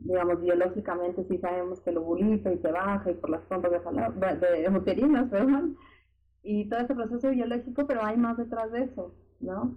digamos, 0.00 0.40
biológicamente, 0.40 1.24
sí 1.28 1.38
sabemos 1.38 1.80
que 1.80 1.92
lo 1.92 2.02
ovulito 2.02 2.50
y 2.50 2.58
se 2.58 2.72
baja 2.72 3.10
y 3.10 3.14
por 3.14 3.30
las 3.30 3.42
pompas 3.42 3.70
de, 3.72 4.62
de 4.62 4.68
uterinas, 4.70 5.28
perdón, 5.30 5.76
y 6.42 6.68
todo 6.68 6.80
ese 6.80 6.94
proceso 6.94 7.30
biológico, 7.30 7.86
pero 7.86 8.02
hay 8.04 8.16
más 8.16 8.36
detrás 8.36 8.72
de 8.72 8.84
eso, 8.84 9.14
¿no? 9.40 9.76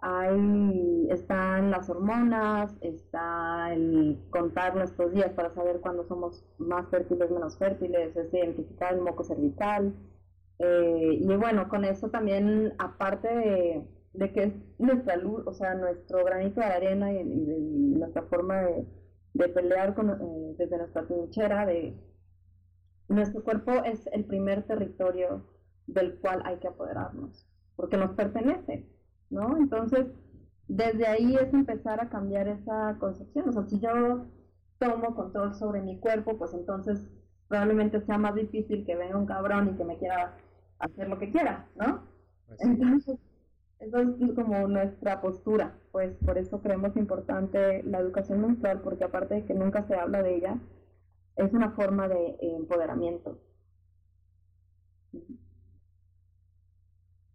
Hay, 0.00 1.06
están 1.10 1.70
las 1.70 1.88
hormonas, 1.88 2.76
está 2.80 3.72
el 3.72 4.18
contar 4.30 4.74
nuestros 4.74 5.12
días 5.12 5.30
para 5.30 5.54
saber 5.54 5.80
cuándo 5.80 6.04
somos 6.08 6.44
más 6.58 6.88
fértiles, 6.88 7.30
menos 7.30 7.56
fértiles, 7.56 8.16
es 8.16 8.34
identificar 8.34 8.94
el 8.94 9.00
moco 9.00 9.22
cervical, 9.22 9.94
eh, 10.58 11.18
y 11.20 11.36
bueno, 11.36 11.68
con 11.68 11.84
eso 11.84 12.08
también, 12.10 12.74
aparte 12.78 13.84
de, 14.14 14.32
que 14.32 14.42
es 14.44 14.52
nuestra 14.78 15.16
luz, 15.16 15.44
o 15.46 15.52
sea, 15.52 15.74
nuestro 15.74 16.24
granito 16.24 16.60
de 16.60 16.66
arena 16.66 17.12
y, 17.12 17.24
nuestra 17.24 18.22
forma 18.22 18.62
de, 18.62 18.86
pelear 19.32 19.94
con, 19.94 20.10
eh, 20.10 20.54
desde 20.58 20.78
nuestra 20.78 21.06
trinchera, 21.06 21.66
de 21.66 21.96
nuestro 23.08 23.42
cuerpo 23.42 23.72
es 23.84 24.06
el 24.12 24.24
primer 24.24 24.64
territorio 24.64 25.46
del 25.86 26.18
cual 26.18 26.42
hay 26.44 26.58
que 26.58 26.68
apoderarnos, 26.68 27.46
porque 27.76 27.96
nos 27.96 28.12
pertenece, 28.12 28.88
¿no? 29.30 29.56
Entonces, 29.56 30.06
desde 30.68 31.06
ahí 31.06 31.36
es 31.36 31.52
empezar 31.52 32.00
a 32.00 32.08
cambiar 32.08 32.48
esa 32.48 32.96
concepción. 32.98 33.48
O 33.48 33.52
sea, 33.52 33.64
si 33.64 33.80
yo 33.80 34.26
tomo 34.78 35.14
control 35.14 35.54
sobre 35.54 35.82
mi 35.82 35.98
cuerpo, 35.98 36.38
pues 36.38 36.54
entonces 36.54 37.08
probablemente 37.48 38.00
sea 38.00 38.18
más 38.18 38.34
difícil 38.34 38.84
que 38.86 38.96
venga 38.96 39.18
un 39.18 39.26
cabrón 39.26 39.68
y 39.68 39.76
que 39.76 39.84
me 39.84 39.98
quiera 39.98 40.36
hacer 40.78 41.08
lo 41.08 41.18
que 41.18 41.30
quiera, 41.30 41.68
¿no? 41.76 42.02
Entonces, 42.58 43.18
eso 43.82 43.98
es 43.98 44.32
como 44.34 44.68
nuestra 44.68 45.20
postura, 45.20 45.78
pues 45.90 46.16
por 46.24 46.38
eso 46.38 46.60
creemos 46.62 46.96
importante 46.96 47.82
la 47.82 47.98
educación 47.98 48.40
menstrual, 48.40 48.80
porque 48.80 49.04
aparte 49.04 49.34
de 49.34 49.44
que 49.44 49.54
nunca 49.54 49.86
se 49.86 49.94
habla 49.94 50.22
de 50.22 50.36
ella, 50.36 50.60
es 51.36 51.52
una 51.52 51.72
forma 51.72 52.08
de 52.08 52.36
empoderamiento. 52.40 53.40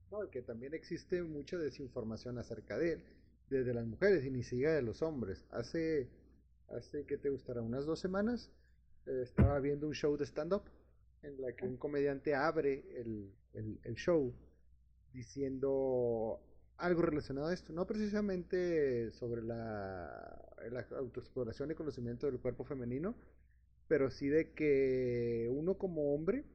No, 0.09 0.29
que 0.31 0.41
también 0.41 0.73
existe 0.73 1.21
mucha 1.21 1.57
desinformación 1.57 2.37
acerca 2.37 2.77
de 2.77 2.93
él, 2.93 3.03
desde 3.49 3.73
las 3.73 3.85
mujeres 3.85 4.23
y 4.25 4.31
ni 4.31 4.43
siquiera 4.43 4.73
de 4.73 4.81
los 4.81 5.01
hombres. 5.01 5.45
Hace, 5.51 6.09
hace 6.69 7.05
¿qué 7.05 7.17
te 7.17 7.29
gustará? 7.29 7.61
Unas 7.61 7.85
dos 7.85 7.99
semanas 7.99 8.51
eh, 9.05 9.21
estaba 9.21 9.59
viendo 9.59 9.85
un 9.85 9.93
show 9.93 10.15
de 10.15 10.25
stand-up 10.25 10.63
en 11.23 11.41
la 11.41 11.51
que 11.53 11.65
un 11.65 11.77
comediante 11.77 12.35
abre 12.35 12.85
el, 12.95 13.33
el, 13.53 13.95
show 13.95 14.33
diciendo 15.17 16.39
algo 16.77 17.01
relacionado 17.01 17.47
a 17.47 17.53
esto, 17.53 17.73
no 17.73 17.87
precisamente 17.87 19.11
sobre 19.11 19.41
la, 19.41 20.39
la, 20.71 20.87
autoexploración 20.97 21.71
y 21.71 21.75
conocimiento 21.75 22.27
del 22.27 22.39
cuerpo 22.39 22.63
femenino, 22.63 23.15
pero 23.87 24.11
sí 24.11 24.27
de 24.27 24.53
que 24.53 25.49
uno 25.51 25.77
como 25.79 26.13
hombre 26.13 26.45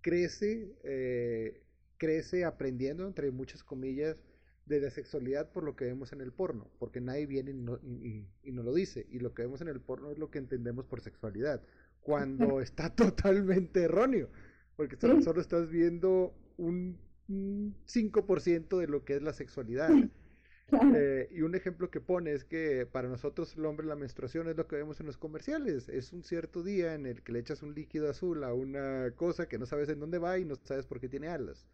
crece, 0.00 0.74
eh, 0.84 1.62
crece 1.98 2.44
aprendiendo, 2.44 3.06
entre 3.06 3.30
muchas 3.30 3.62
comillas, 3.62 4.22
de 4.64 4.80
la 4.80 4.90
sexualidad 4.90 5.52
por 5.52 5.62
lo 5.62 5.76
que 5.76 5.84
vemos 5.84 6.12
en 6.12 6.20
el 6.20 6.32
porno, 6.32 6.70
porque 6.78 7.00
nadie 7.00 7.26
viene 7.26 7.52
y, 7.82 8.26
y, 8.42 8.52
no 8.52 8.62
lo 8.62 8.74
dice, 8.74 9.06
y 9.10 9.20
lo 9.20 9.32
que 9.32 9.42
vemos 9.42 9.60
en 9.60 9.68
el 9.68 9.80
porno 9.80 10.10
es 10.10 10.18
lo 10.18 10.30
que 10.30 10.38
entendemos 10.38 10.86
por 10.86 11.00
sexualidad 11.00 11.62
cuando 12.00 12.60
está 12.60 12.88
totalmente 12.94 13.82
erróneo, 13.82 14.30
porque 14.76 14.96
solo, 14.96 15.40
estás 15.40 15.68
viendo 15.68 16.34
un, 16.56 16.98
5% 17.28 18.78
de 18.78 18.86
lo 18.86 19.04
que 19.04 19.16
es 19.16 19.22
la 19.22 19.32
sexualidad. 19.32 19.90
Eh, 20.96 21.28
y 21.30 21.42
un 21.42 21.54
ejemplo 21.54 21.90
que 21.92 22.00
pone 22.00 22.32
es 22.32 22.44
que 22.44 22.86
para 22.86 23.08
nosotros 23.08 23.56
el 23.56 23.64
hombre 23.66 23.86
la 23.86 23.94
menstruación 23.94 24.48
es 24.48 24.56
lo 24.56 24.66
que 24.66 24.74
vemos 24.74 24.98
en 24.98 25.06
los 25.06 25.16
comerciales. 25.16 25.88
Es 25.88 26.12
un 26.12 26.24
cierto 26.24 26.64
día 26.64 26.94
en 26.94 27.06
el 27.06 27.22
que 27.22 27.32
le 27.32 27.38
echas 27.38 27.62
un 27.62 27.74
líquido 27.74 28.10
azul 28.10 28.42
a 28.42 28.52
una 28.52 29.12
cosa 29.14 29.48
que 29.48 29.58
no 29.58 29.66
sabes 29.66 29.88
en 29.90 30.00
dónde 30.00 30.18
va 30.18 30.38
y 30.38 30.44
no 30.44 30.56
sabes 30.56 30.86
por 30.86 30.98
qué 30.98 31.08
tiene 31.08 31.28
alas. 31.28 31.68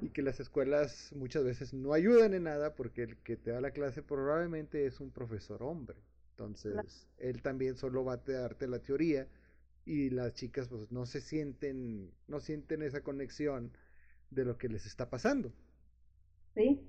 Y 0.00 0.10
que 0.10 0.22
las 0.22 0.38
escuelas 0.38 1.12
muchas 1.16 1.44
veces 1.44 1.74
no 1.74 1.92
ayudan 1.92 2.34
en 2.34 2.44
nada 2.44 2.74
porque 2.74 3.02
el 3.02 3.16
que 3.16 3.36
te 3.36 3.50
da 3.50 3.60
la 3.60 3.72
clase 3.72 4.02
probablemente 4.02 4.86
es 4.86 5.00
un 5.00 5.10
profesor 5.10 5.62
hombre. 5.62 5.96
Entonces, 6.30 7.08
él 7.16 7.42
también 7.42 7.76
solo 7.76 8.04
va 8.04 8.12
a 8.12 8.16
darte 8.18 8.68
la 8.68 8.80
teoría 8.80 9.26
y 9.86 10.10
las 10.10 10.34
chicas 10.34 10.68
pues 10.68 10.92
no 10.92 11.06
se 11.06 11.20
sienten, 11.20 12.12
no 12.28 12.38
sienten 12.38 12.82
esa 12.82 13.00
conexión 13.00 13.72
de 14.30 14.44
lo 14.44 14.58
que 14.58 14.68
les 14.68 14.86
está 14.86 15.10
pasando. 15.10 15.52
Sí, 16.54 16.80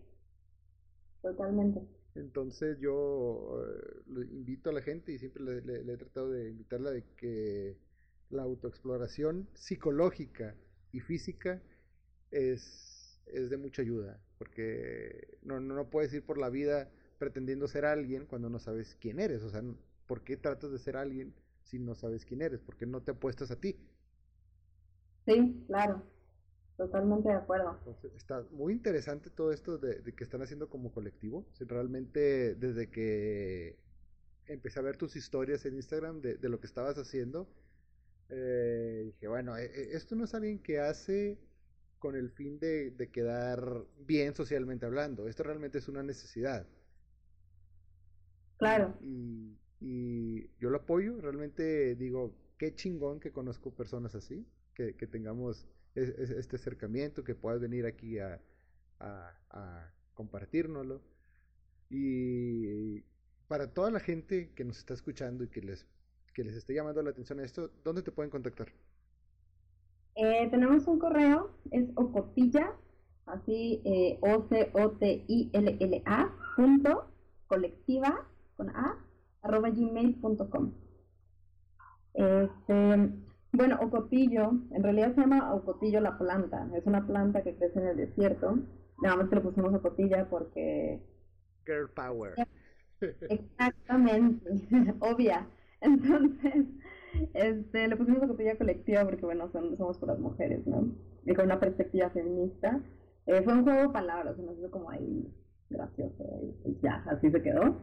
totalmente. 1.22 1.82
Entonces 2.16 2.80
yo 2.80 3.64
eh, 3.64 4.28
invito 4.32 4.70
a 4.70 4.74
la 4.74 4.82
gente 4.82 5.12
y 5.12 5.20
siempre 5.20 5.44
le, 5.62 5.94
he 5.94 5.98
tratado 5.98 6.32
de 6.32 6.50
invitarla 6.50 6.92
de 6.92 7.04
que 7.16 7.78
la 8.30 8.44
autoexploración 8.44 9.48
psicológica 9.54 10.56
y 10.92 11.00
física 11.00 11.62
es, 12.32 13.22
es 13.28 13.50
de 13.50 13.58
mucha 13.58 13.84
ayuda, 13.84 14.20
porque 14.38 15.38
no, 15.44 15.60
no, 15.60 15.76
no 15.76 15.90
puedes 15.90 16.14
ir 16.14 16.26
por 16.26 16.38
la 16.40 16.50
vida 16.50 16.90
pretendiendo 17.20 17.68
ser 17.68 17.86
alguien 17.86 18.26
cuando 18.26 18.50
no 18.50 18.60
sabes 18.60 18.96
quién 19.00 19.20
eres. 19.20 19.44
O 19.44 19.50
sea, 19.50 19.64
¿por 20.08 20.24
qué 20.24 20.38
tratas 20.38 20.72
de 20.72 20.80
ser 20.80 20.98
alguien 20.98 21.36
si 21.64 21.80
no 21.80 21.94
sabes 21.96 22.26
quién 22.26 22.42
eres? 22.42 22.62
¿Por 22.62 22.78
qué 22.78 22.86
no 22.88 23.02
te 23.04 23.12
apuestas 23.12 23.52
a 23.52 23.60
ti? 23.60 23.78
Sí, 25.26 25.64
claro. 25.68 26.02
Totalmente 26.78 27.28
de 27.30 27.36
acuerdo. 27.36 27.76
está 28.16 28.46
muy 28.52 28.72
interesante 28.72 29.32
todo 29.32 29.52
esto 29.52 29.80
de, 29.80 30.04
que 30.14 30.24
están 30.24 30.44
haciendo 30.44 30.70
como 30.70 30.92
colectivo. 30.92 31.44
realmente 31.60 32.54
desde 32.54 32.92
que 32.92 33.80
empecé 34.46 34.80
a 34.80 34.84
ver 34.84 34.96
tus 34.96 35.16
historias 35.16 35.66
en 35.66 35.74
Instagram 35.74 36.22
de, 36.22 36.38
lo 36.50 36.60
que 36.60 36.68
estabas 36.68 36.96
haciendo, 37.00 37.50
eh, 38.30 39.04
dije, 39.06 39.28
bueno, 39.28 39.58
e, 39.58 39.66
e, 39.66 39.96
esto 39.96 40.16
no 40.16 40.26
es 40.26 40.36
alguien 40.36 40.60
que 40.60 40.80
hace 40.80 41.40
con 41.98 42.16
el 42.16 42.30
fin 42.30 42.60
de, 42.60 42.92
de 42.92 43.10
quedar 43.10 43.84
bien 44.06 44.36
socialmente 44.36 44.86
hablando. 44.86 45.28
Esto 45.28 45.42
realmente 45.42 45.80
es 45.80 45.88
una 45.88 46.04
necesidad. 46.04 46.68
Claro. 48.58 48.96
Y, 49.02 49.58
y 49.80 50.48
yo 50.60 50.70
lo 50.70 50.78
apoyo, 50.78 51.20
realmente 51.22 51.96
digo, 51.96 52.36
qué 52.60 52.76
chingón 52.76 53.20
que 53.20 53.32
conozco 53.32 53.72
personas 53.72 54.14
así, 54.14 54.46
que, 54.76 54.96
que 54.96 55.08
tengamos 55.08 55.68
este 55.98 56.56
acercamiento, 56.56 57.24
que 57.24 57.36
puedas 57.36 57.60
venir 57.60 57.86
aquí 57.86 58.20
a, 58.20 58.40
a, 59.00 59.34
a 59.50 59.94
compartirnoslo. 60.14 61.02
Y 61.90 63.02
para 63.48 63.74
toda 63.74 63.92
la 63.92 64.00
gente 64.00 64.52
que 64.54 64.64
nos 64.66 64.78
está 64.78 64.94
escuchando 64.94 65.44
y 65.44 65.48
que 65.50 65.62
les, 65.62 65.88
que 66.34 66.44
les 66.44 66.56
esté 66.56 66.74
llamando 66.74 67.02
la 67.02 67.12
atención 67.12 67.40
a 67.40 67.44
esto, 67.44 67.72
¿dónde 67.84 68.02
te 68.02 68.12
pueden 68.12 68.30
contactar? 68.30 68.68
Eh, 70.16 70.48
tenemos 70.50 70.88
un 70.88 71.00
correo, 71.00 71.52
es 71.72 71.90
ocotilla, 71.96 72.74
así 73.26 73.82
eh, 73.86 74.18
O-C-O-T-I-L-L-A, 74.22 74.76
punto, 76.56 77.12
colectiva, 77.48 78.28
con 78.56 78.70
A, 78.70 79.06
arroba 79.44 79.70
gmail.com. 79.70 80.74
Este, 82.16 83.12
bueno, 83.58 83.78
ocotillo, 83.82 84.52
en 84.72 84.84
realidad 84.84 85.14
se 85.16 85.22
llama 85.22 85.54
ocotillo 85.54 86.00
la 86.00 86.18
planta, 86.18 86.70
es 86.76 86.86
una 86.86 87.06
planta 87.06 87.44
que 87.44 87.56
crece 87.56 87.80
en 87.80 87.88
el 87.88 87.98
desierto, 87.98 88.60
nada 89.02 89.18
más 89.18 89.30
que 89.30 89.36
le 89.36 89.42
pusimos 89.42 89.74
ocotilla 89.74 90.30
porque... 90.30 91.02
Girl 91.66 91.90
power. 91.90 92.36
Exactamente, 93.30 94.50
obvia. 95.00 95.48
Entonces, 95.82 96.66
este, 97.34 97.88
le 97.88 97.98
pusimos 97.98 98.24
ocotilla 98.24 98.58
colectiva 98.58 99.04
porque, 99.04 99.26
bueno, 99.26 99.50
somos 99.52 99.98
por 99.98 100.10
las 100.10 100.20
mujeres, 100.20 100.66
¿no? 100.66 100.88
Y 101.26 101.34
con 101.34 101.46
una 101.46 101.60
perspectiva 101.60 102.10
feminista. 102.10 102.80
Eh, 103.26 103.42
fue 103.44 103.54
un 103.54 103.64
juego 103.64 103.82
de 103.82 103.90
palabras, 103.90 104.38
nos 104.38 104.58
hizo 104.58 104.72
como 104.72 104.90
ahí 104.90 105.28
gracioso, 105.70 106.24
y 106.64 106.78
ya, 106.82 107.04
así 107.08 107.30
se 107.30 107.42
quedó. 107.42 107.76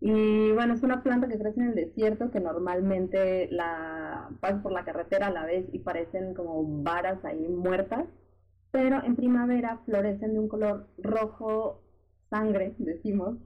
Y 0.00 0.52
bueno, 0.52 0.74
es 0.74 0.82
una 0.82 1.02
planta 1.02 1.28
que 1.28 1.38
crece 1.38 1.60
en 1.60 1.68
el 1.68 1.74
desierto 1.74 2.30
que 2.30 2.40
normalmente 2.40 3.48
la 3.50 4.28
pasas 4.40 4.62
por 4.62 4.72
la 4.72 4.84
carretera 4.84 5.28
a 5.28 5.32
la 5.32 5.46
vez 5.46 5.66
y 5.72 5.78
parecen 5.78 6.34
como 6.34 6.82
varas 6.82 7.24
ahí 7.24 7.48
muertas, 7.48 8.06
pero 8.70 9.02
en 9.02 9.16
primavera 9.16 9.78
florecen 9.86 10.34
de 10.34 10.38
un 10.38 10.48
color 10.48 10.86
rojo 10.98 11.80
sangre, 12.28 12.74
decimos, 12.78 13.36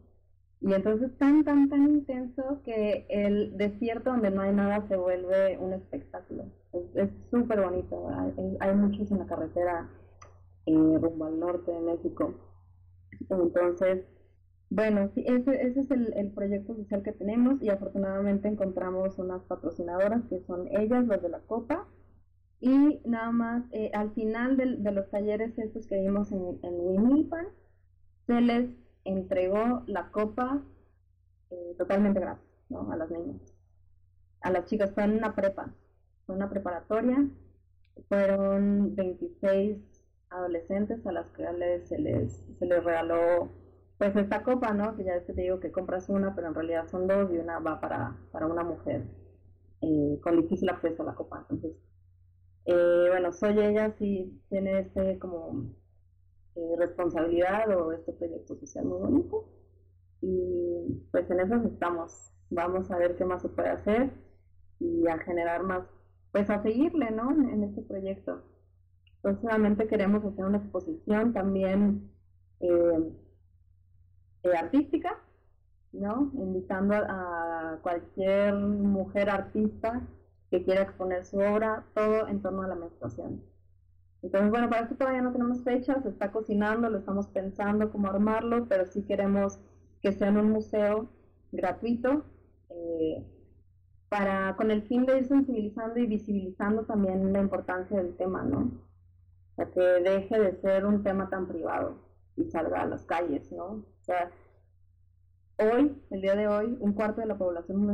y 0.61 0.75
entonces 0.75 1.17
tan, 1.17 1.43
tan, 1.43 1.71
tan 1.71 1.89
intenso 1.89 2.61
que 2.65 3.07
el 3.09 3.57
desierto 3.57 4.11
donde 4.11 4.31
no 4.31 4.43
hay 4.43 4.53
nada 4.53 4.87
se 4.89 4.97
vuelve 4.97 5.57
un 5.59 5.73
espectáculo. 5.73 6.45
Es 6.95 7.09
súper 7.31 7.63
bonito, 7.63 8.09
hay, 8.11 8.57
hay, 8.61 8.75
muchos 8.75 9.09
carretera 9.27 9.89
eh, 10.67 10.99
rumbo 11.01 11.25
al 11.25 11.41
norte 11.41 11.73
de 11.73 11.81
México. 11.81 12.35
Entonces, 13.31 14.05
bueno, 14.71 15.11
sí, 15.15 15.25
ese, 15.27 15.63
ese 15.67 15.81
es 15.81 15.91
el, 15.91 16.31
proyecto 16.33 16.75
social 16.77 17.03
que 17.03 17.13
tenemos 17.13 17.61
y 17.63 17.69
afortunadamente 17.71 18.49
encontramos 18.49 19.19
unas 19.19 19.43
patrocinadoras 19.43 20.23
que 20.29 20.41
son 20.47 20.69
ellas, 20.69 21.07
las 21.07 21.23
de 21.23 21.29
la 21.29 21.41
Copa. 21.41 21.89
Y 22.61 23.01
nada 23.05 23.33
más, 23.33 23.65
eh, 23.73 23.91
al 23.95 24.13
final 24.13 24.57
de, 24.57 24.93
los 24.93 25.11
talleres 25.11 25.59
estos 25.59 25.87
que 25.87 26.01
vimos 26.01 26.31
en, 26.31 26.61
en 26.63 26.75
Winilpan, 26.79 27.47
se 28.27 28.41
les 28.41 28.71
entregó 29.05 29.83
la 29.87 30.11
copa 30.11 30.63
eh, 31.51 31.75
totalmente 31.77 32.21
gratis 32.21 32.47
¿no? 32.69 32.93
a 32.93 32.97
las 32.97 33.11
niñas. 33.11 33.41
A 34.43 34.51
las 34.51 34.67
chicas 34.67 34.93
fue 34.93 35.05
en 35.05 35.13
una 35.13 35.35
prepa, 35.35 35.75
fue 36.27 36.37
una 36.37 36.49
preparatoria. 36.49 37.29
Fueron 38.09 38.95
26 38.95 39.79
adolescentes 40.31 41.05
a 41.07 41.13
las 41.13 41.27
que 41.33 41.45
se 41.87 41.99
les, 41.99 42.33
se 42.59 42.67
les 42.67 42.85
regaló 42.85 43.51
pues 44.01 44.17
esta 44.17 44.43
copa, 44.43 44.73
¿no? 44.73 44.97
Que 44.97 45.05
ya 45.05 45.21
te 45.21 45.35
digo 45.35 45.61
que 45.61 45.71
compras 45.71 46.09
una, 46.09 46.35
pero 46.35 46.49
en 46.49 46.55
realidad 46.55 46.89
son 46.89 47.07
dos 47.07 47.31
y 47.31 47.37
una 47.37 47.59
va 47.59 47.79
para, 47.83 48.17
para 48.33 48.47
una 48.47 48.65
mujer 48.65 49.05
eh, 49.83 50.19
con 50.23 50.41
difícil 50.41 50.71
acceso 50.71 51.03
a 51.03 51.07
la 51.07 51.15
copa. 51.15 51.41
Entonces, 51.41 51.77
eh, 52.65 53.07
bueno, 53.11 53.31
soy 53.31 53.61
ella, 53.61 53.95
sí 53.99 54.43
tiene 54.49 54.81
este 54.81 55.19
como 55.19 55.75
eh, 56.55 56.77
responsabilidad 56.79 57.69
o 57.79 57.93
este 57.93 58.15
proyecto 58.15 58.57
social 58.57 58.87
muy 58.87 59.01
bonito. 59.01 59.45
Y 60.23 61.05
pues 61.13 61.31
en 61.31 61.41
eso 61.41 61.57
estamos. 61.57 62.33
Vamos 62.49 62.91
a 62.91 62.97
ver 62.97 63.17
qué 63.17 63.27
más 63.27 63.43
se 63.43 63.51
puede 63.51 63.69
hacer 63.69 64.13
y 64.79 65.07
a 65.09 65.19
generar 65.19 65.63
más, 65.63 65.85
pues 66.33 66.49
a 66.49 66.63
seguirle, 66.63 67.11
¿no? 67.11 67.33
En, 67.33 67.65
este 67.65 67.83
proyecto. 67.83 68.45
Próximamente 69.21 69.87
queremos 69.89 70.25
hacer 70.25 70.47
una 70.47 70.57
exposición 70.57 71.35
también. 71.35 72.11
Eh, 72.61 73.13
eh, 74.43 74.57
artística, 74.57 75.19
¿no? 75.93 76.31
Invitando 76.35 76.95
a, 76.95 77.79
cualquier 77.83 78.55
mujer 78.55 79.31
artista 79.31 80.01
que 80.51 80.65
quiera 80.65 80.83
exponer 80.83 81.25
su 81.25 81.39
obra, 81.39 81.85
todo 81.95 82.29
en 82.29 82.43
torno 82.43 82.63
a 82.63 82.69
la 82.69 82.75
menstruación. 82.75 83.43
Entonces, 84.23 84.51
bueno, 84.51 84.69
para 84.69 84.83
esto 84.83 84.97
todavía 84.97 85.23
no 85.23 85.33
tenemos 85.33 85.63
fecha, 85.63 86.01
se 86.03 86.09
está 86.09 86.31
cocinando, 86.31 86.91
lo 86.91 86.99
estamos 86.99 87.29
pensando 87.29 87.91
cómo 87.91 88.09
armarlo, 88.09 88.67
pero 88.69 88.87
sí 88.87 89.03
queremos 89.03 89.59
que 90.03 90.13
sea 90.13 90.29
en 90.29 90.39
un 90.39 90.51
museo 90.51 91.09
gratuito, 91.53 92.25
eh, 92.71 93.25
para, 94.11 94.57
con 94.57 94.71
el 94.71 94.83
fin 94.83 95.07
de 95.07 95.19
ir 95.19 95.27
sensibilizando 95.27 95.99
y 96.01 96.07
visibilizando 96.07 96.85
también 96.85 97.33
la 97.33 97.41
importancia 97.41 97.97
del 97.97 98.17
tema, 98.17 98.43
¿no? 98.43 98.73
Para 99.55 99.71
que 99.71 99.81
deje 99.81 100.39
de 100.39 100.57
ser 100.57 100.85
un 100.85 101.03
tema 101.05 101.31
tan 101.31 101.47
privado 101.47 101.95
y 102.37 102.45
salga 102.45 102.83
a 102.83 102.87
las 102.87 103.05
calles, 103.05 103.53
¿no? 103.53 103.85
Sea, 104.11 104.31
hoy, 105.59 106.03
el 106.11 106.21
día 106.21 106.35
de 106.35 106.49
hoy, 106.49 106.77
un 106.81 106.93
cuarto 106.93 107.21
de 107.21 107.27
la 107.27 107.39
población 107.39 107.87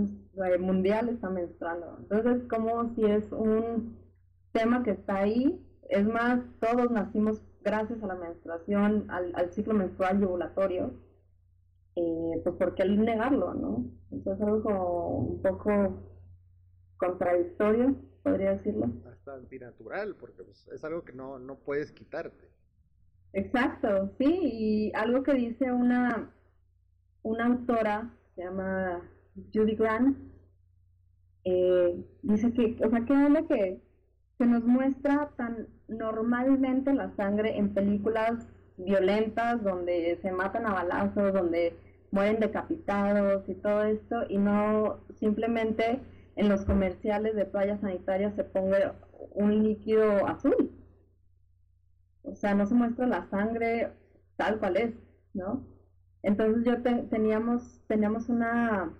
mundial 0.60 1.08
está 1.08 1.28
menstruando. 1.30 1.96
Entonces, 1.98 2.42
como 2.48 2.94
si 2.94 3.04
es 3.04 3.30
un 3.32 3.96
tema 4.52 4.82
que 4.82 4.92
está 4.92 5.16
ahí, 5.18 5.62
es 5.88 6.06
más, 6.06 6.40
todos 6.60 6.90
nacimos 6.90 7.42
gracias 7.62 8.02
a 8.02 8.06
la 8.06 8.14
menstruación, 8.14 9.10
al, 9.10 9.52
ciclo 9.52 9.74
menstrual 9.74 10.20
y 10.20 10.24
ovulatorio, 10.24 10.94
eh, 11.96 12.40
pues 12.42 12.54
¿por 12.56 12.74
qué 12.74 12.84
negarlo, 12.84 13.54
no? 13.54 13.84
Eso 14.12 14.32
es 14.32 14.40
algo 14.40 15.18
un 15.18 15.42
poco 15.42 16.02
contradictorio, 16.98 17.96
podría 18.22 18.52
decirlo. 18.52 18.86
Hasta 19.10 19.34
antinatural, 19.34 20.14
porque 20.16 20.44
pues, 20.44 20.68
es 20.68 20.84
algo 20.84 21.04
que 21.04 21.12
no, 21.12 21.38
no 21.38 21.56
puedes 21.56 21.92
quitarte. 21.92 22.55
Exacto, 23.36 24.10
sí, 24.18 24.24
y 24.42 24.92
algo 24.94 25.22
que 25.22 25.34
dice 25.34 25.70
una, 25.70 26.32
una 27.22 27.46
autora, 27.46 28.10
se 28.34 28.42
llama 28.44 29.02
Judy 29.52 29.76
Grant, 29.76 30.16
eh, 31.44 32.02
dice 32.22 32.52
que, 32.52 32.76
o 32.82 32.90
sea, 32.90 33.04
que 33.04 33.14
habla 33.14 33.42
que 33.46 33.78
se 34.38 34.46
nos 34.46 34.64
muestra 34.64 35.32
tan 35.36 35.68
normalmente 35.88 36.94
la 36.94 37.10
sangre 37.16 37.58
en 37.58 37.74
películas 37.74 38.48
violentas 38.78 39.62
donde 39.62 40.18
se 40.22 40.32
matan 40.32 40.66
a 40.66 40.72
balazos, 40.72 41.34
donde 41.34 41.74
mueren 42.12 42.40
decapitados 42.40 43.46
y 43.50 43.54
todo 43.56 43.84
esto, 43.84 44.24
y 44.30 44.38
no 44.38 45.00
simplemente 45.20 46.00
en 46.36 46.48
los 46.48 46.64
comerciales 46.64 47.36
de 47.36 47.44
toallas 47.44 47.80
sanitarias 47.82 48.34
se 48.34 48.44
ponga 48.44 48.94
un 49.34 49.62
líquido 49.62 50.26
azul. 50.26 50.70
O 52.26 52.34
sea, 52.34 52.54
no 52.54 52.66
se 52.66 52.74
muestra 52.74 53.06
la 53.06 53.26
sangre 53.30 53.92
tal 54.36 54.58
cual 54.58 54.76
es, 54.76 54.94
¿no? 55.34 55.64
Entonces 56.22 56.64
yo 56.64 56.82
teníamos, 57.08 57.80
teníamos 57.86 58.28
una, 58.28 58.92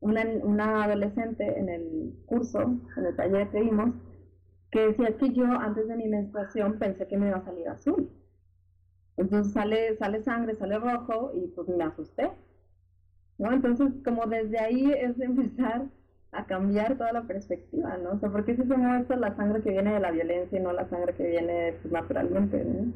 una, 0.00 0.84
adolescente 0.84 1.58
en 1.58 1.68
el 1.68 2.14
curso, 2.26 2.62
en 2.96 3.04
el 3.04 3.16
taller 3.16 3.50
que 3.50 3.60
vimos, 3.60 3.94
que 4.70 4.88
decía 4.88 5.16
que 5.18 5.30
yo 5.32 5.44
antes 5.44 5.88
de 5.88 5.96
mi 5.96 6.08
menstruación 6.08 6.78
pensé 6.78 7.06
que 7.06 7.18
me 7.18 7.28
iba 7.28 7.38
a 7.38 7.44
salir 7.44 7.68
azul. 7.68 8.10
Entonces 9.16 9.52
sale, 9.52 9.96
sale 9.96 10.22
sangre, 10.22 10.54
sale 10.54 10.78
rojo 10.78 11.32
y 11.34 11.48
pues 11.48 11.68
me 11.68 11.84
asusté. 11.84 12.30
¿no? 13.36 13.52
Entonces 13.52 13.92
como 14.04 14.26
desde 14.26 14.58
ahí 14.58 14.90
es 14.92 15.20
empezar 15.20 15.86
a 16.32 16.46
cambiar 16.46 16.96
toda 16.96 17.12
la 17.12 17.26
perspectiva, 17.26 17.96
¿no? 17.98 18.12
O 18.12 18.18
sea, 18.20 18.30
¿por 18.30 18.44
qué 18.44 18.54
si 18.56 18.62
se 18.62 18.76
muestra 18.76 19.16
la 19.16 19.34
sangre 19.36 19.62
que 19.62 19.70
viene 19.70 19.94
de 19.94 20.00
la 20.00 20.12
violencia 20.12 20.58
y 20.58 20.62
no 20.62 20.72
la 20.72 20.88
sangre 20.88 21.14
que 21.14 21.26
viene 21.26 21.74
pues, 21.82 21.92
naturalmente, 21.92 22.64
¿no? 22.64 22.92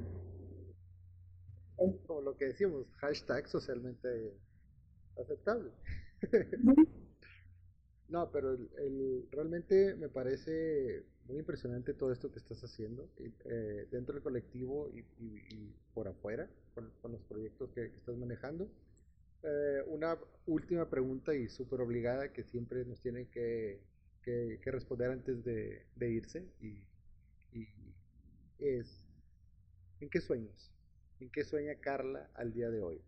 Como 2.06 2.20
lo 2.20 2.36
que 2.36 2.46
decimos, 2.46 2.86
hashtag 2.98 3.48
socialmente 3.48 4.32
aceptable. 5.20 5.70
no, 8.08 8.30
pero 8.30 8.52
el, 8.52 9.26
realmente 9.32 9.94
me 9.96 10.08
parece 10.08 11.04
muy 11.26 11.38
impresionante 11.38 11.94
todo 11.94 12.12
esto 12.12 12.30
que 12.30 12.38
estás 12.38 12.62
haciendo 12.62 13.08
eh, 13.18 13.88
dentro 13.90 14.14
del 14.14 14.22
colectivo 14.22 14.90
y, 14.94 15.02
por 15.94 16.08
afuera, 16.08 16.48
con, 16.74 17.12
los 17.12 17.22
proyectos 17.22 17.70
que 17.70 17.86
estás 17.86 18.16
manejando. 18.16 18.68
Eh, 19.46 19.82
una 19.88 20.16
última 20.46 20.88
pregunta 20.88 21.34
y 21.34 21.48
súper 21.48 21.82
obligada 21.82 22.32
que 22.32 22.44
siempre 22.44 22.82
nos 22.86 23.02
tienen 23.02 23.26
que, 23.26 23.78
que, 24.22 24.58
responder 24.64 25.10
antes 25.10 25.44
de, 25.44 25.84
irse 26.00 26.48
y, 26.62 26.82
y, 27.52 27.68
es, 28.58 29.04
¿en 30.00 30.08
qué 30.08 30.22
sueños? 30.22 30.72
¿En 31.20 31.28
qué 31.28 31.44
sueña 31.44 31.74
Carla 31.74 32.30
al 32.34 32.54
día 32.54 32.70
de 32.70 32.80
hoy? 32.80 33.02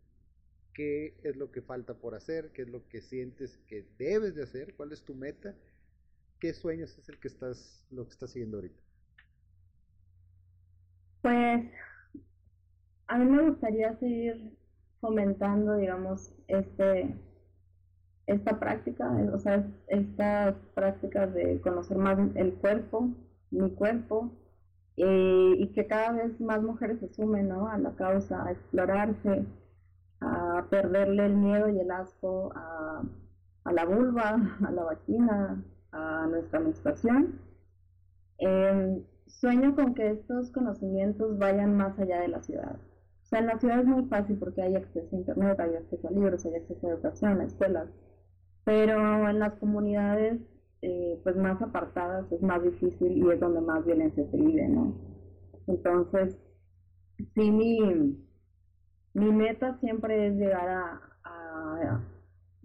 ¿Qué 0.74 1.16
es 1.22 1.36
lo 1.36 1.50
que 1.50 1.62
falta 1.62 1.94
por 1.94 2.14
hacer? 2.14 2.52
¿Qué 2.52 2.62
es 2.62 2.68
lo 2.68 2.86
que 2.86 3.00
sientes 3.00 3.56
que 3.66 3.86
debes 3.96 4.34
de 4.34 4.42
hacer? 4.42 4.74
¿Cuál 4.74 4.92
es 4.92 5.02
tu 5.02 5.14
meta? 5.14 5.54
¿Qué 6.38 6.52
sueños 6.52 6.98
es 6.98 7.08
el 7.08 7.18
que 7.18 7.28
estás, 7.28 7.86
lo 7.90 8.04
que 8.04 8.10
estás 8.10 8.32
siguiendo 8.32 8.58
ahorita? 8.58 8.82
Pues 11.22 11.64
a 13.06 13.18
mí 13.18 13.24
me 13.24 13.48
gustaría 13.48 13.98
seguir 13.98 14.54
fomentando, 15.00 15.76
digamos, 15.76 16.32
este, 16.48 17.14
esta 18.26 18.58
práctica, 18.58 19.10
o 19.32 19.38
sea, 19.38 19.66
estas 19.88 20.54
prácticas 20.74 21.32
de 21.32 21.60
conocer 21.60 21.96
más 21.96 22.18
el 22.34 22.54
cuerpo, 22.54 23.08
mi 23.50 23.70
cuerpo, 23.70 24.30
eh, 24.96 25.54
y 25.58 25.68
que 25.68 25.86
cada 25.86 26.12
vez 26.12 26.40
más 26.40 26.62
mujeres 26.62 27.00
se 27.00 27.12
sumen 27.12 27.48
¿no? 27.48 27.68
a 27.68 27.78
la 27.78 27.94
causa, 27.96 28.44
a 28.46 28.52
explorarse, 28.52 29.44
a 30.20 30.64
perderle 30.70 31.26
el 31.26 31.36
miedo 31.36 31.68
y 31.68 31.78
el 31.80 31.90
asco 31.90 32.52
a, 32.54 33.02
la 33.70 33.84
vulva, 33.84 34.36
a 34.66 34.70
la 34.70 34.84
vagina, 34.84 35.62
a 35.92 36.26
nuestra 36.28 36.60
menstruación. 36.60 37.40
Em, 38.38 39.02
sueño 39.26 39.74
con 39.74 39.94
que 39.94 40.10
estos 40.10 40.50
conocimientos 40.50 41.38
vayan 41.38 41.76
más 41.76 41.98
allá 41.98 42.20
de 42.20 42.28
la 42.28 42.42
ciudad. 42.42 42.76
O 43.26 43.28
sea, 43.28 43.40
en 43.40 43.46
la 43.48 43.58
ciudad 43.58 43.80
es 43.80 43.86
muy 43.86 44.04
fácil 44.06 44.38
porque 44.38 44.62
hay 44.62 44.76
acceso 44.76 45.08
a 45.12 45.18
internet, 45.18 45.58
hay 45.60 45.74
acceso 45.76 46.08
a 46.08 46.12
libros, 46.12 46.46
hay 46.46 46.54
acceso 46.54 46.86
a 46.86 46.90
educación, 46.92 47.40
a 47.40 47.44
escuelas, 47.44 47.88
pero 48.64 49.28
en 49.28 49.40
las 49.40 49.54
comunidades 49.56 50.40
eh, 50.82 51.20
pues 51.24 51.36
más 51.36 51.60
apartadas 51.62 52.30
es 52.32 52.42
más 52.42 52.62
difícil 52.62 53.12
y 53.18 53.30
es 53.30 53.40
donde 53.40 53.60
más 53.62 53.84
violencia 53.84 54.24
se 54.30 54.36
vive, 54.38 54.68
¿no? 54.68 54.94
Entonces, 55.66 56.38
sí, 57.34 57.50
mi, 57.50 58.16
mi 59.14 59.32
meta 59.32 59.74
siempre 59.80 60.28
es 60.28 60.34
llegar 60.36 60.68
a, 60.68 61.00
a, 61.24 62.00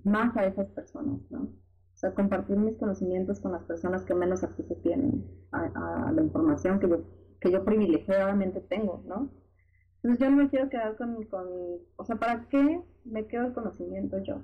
más 0.03 0.35
a 0.37 0.45
esas 0.45 0.67
personas, 0.69 1.19
¿no? 1.31 1.43
O 1.43 1.97
sea, 2.01 2.13
compartir 2.13 2.57
mis 2.57 2.77
conocimientos 2.77 3.39
con 3.39 3.51
las 3.53 3.63
personas 3.63 4.05
que 4.05 4.13
menos 4.15 4.43
acceso 4.43 4.75
tienen 4.83 5.23
a, 5.51 6.11
la 6.11 6.21
información 6.23 6.79
que 6.79 6.89
yo, 6.89 7.03
que 7.39 7.51
yo 7.51 7.63
privilegiadamente 7.65 8.61
tengo, 8.61 9.03
¿no? 9.07 9.31
Entonces 10.03 10.19
yo 10.19 10.31
no 10.31 10.37
me 10.37 10.49
quiero 10.49 10.69
quedar 10.69 10.95
con, 10.97 11.23
con, 11.25 11.47
o 11.95 12.05
sea, 12.05 12.15
¿para 12.15 12.47
qué 12.49 12.81
me 13.05 13.27
quedo 13.27 13.47
el 13.47 13.53
conocimiento 13.53 14.17
yo? 14.19 14.41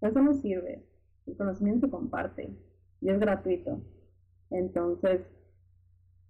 Eso 0.00 0.20
no 0.22 0.34
sirve. 0.34 0.82
El 1.26 1.36
conocimiento 1.36 1.86
se 1.86 1.90
comparte 1.90 2.50
y 3.00 3.08
es 3.10 3.18
gratuito. 3.18 3.80
Entonces, 4.50 5.20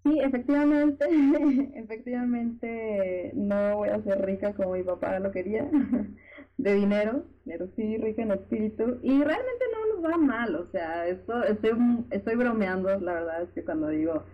sí, 0.05 0.19
efectivamente, 0.21 1.05
efectivamente 1.75 3.33
no 3.35 3.77
voy 3.77 3.91
a 3.91 4.03
ser 4.03 4.25
rica 4.25 4.55
como 4.55 4.73
mi 4.73 4.83
papá 4.83 5.19
lo 5.21 5.31
quería, 5.31 5.71
de 6.59 6.75
dinero, 6.75 7.25
pero 7.45 7.69
sí 7.77 7.97
rica 7.99 8.23
en 8.23 8.33
espíritu. 8.33 8.99
Y 9.03 9.23
realmente 9.23 9.65
no 9.73 9.95
nos 9.95 10.05
va 10.13 10.17
mal, 10.17 10.57
o 10.57 10.67
sea, 10.71 11.07
esto, 11.07 11.45
estoy, 11.45 11.73
estoy 12.11 12.37
bromeando, 12.37 12.99
la 13.01 13.15
verdad 13.15 13.43
es 13.43 13.51
que 13.51 13.65
cuando 13.65 13.89
digo, 13.89 14.25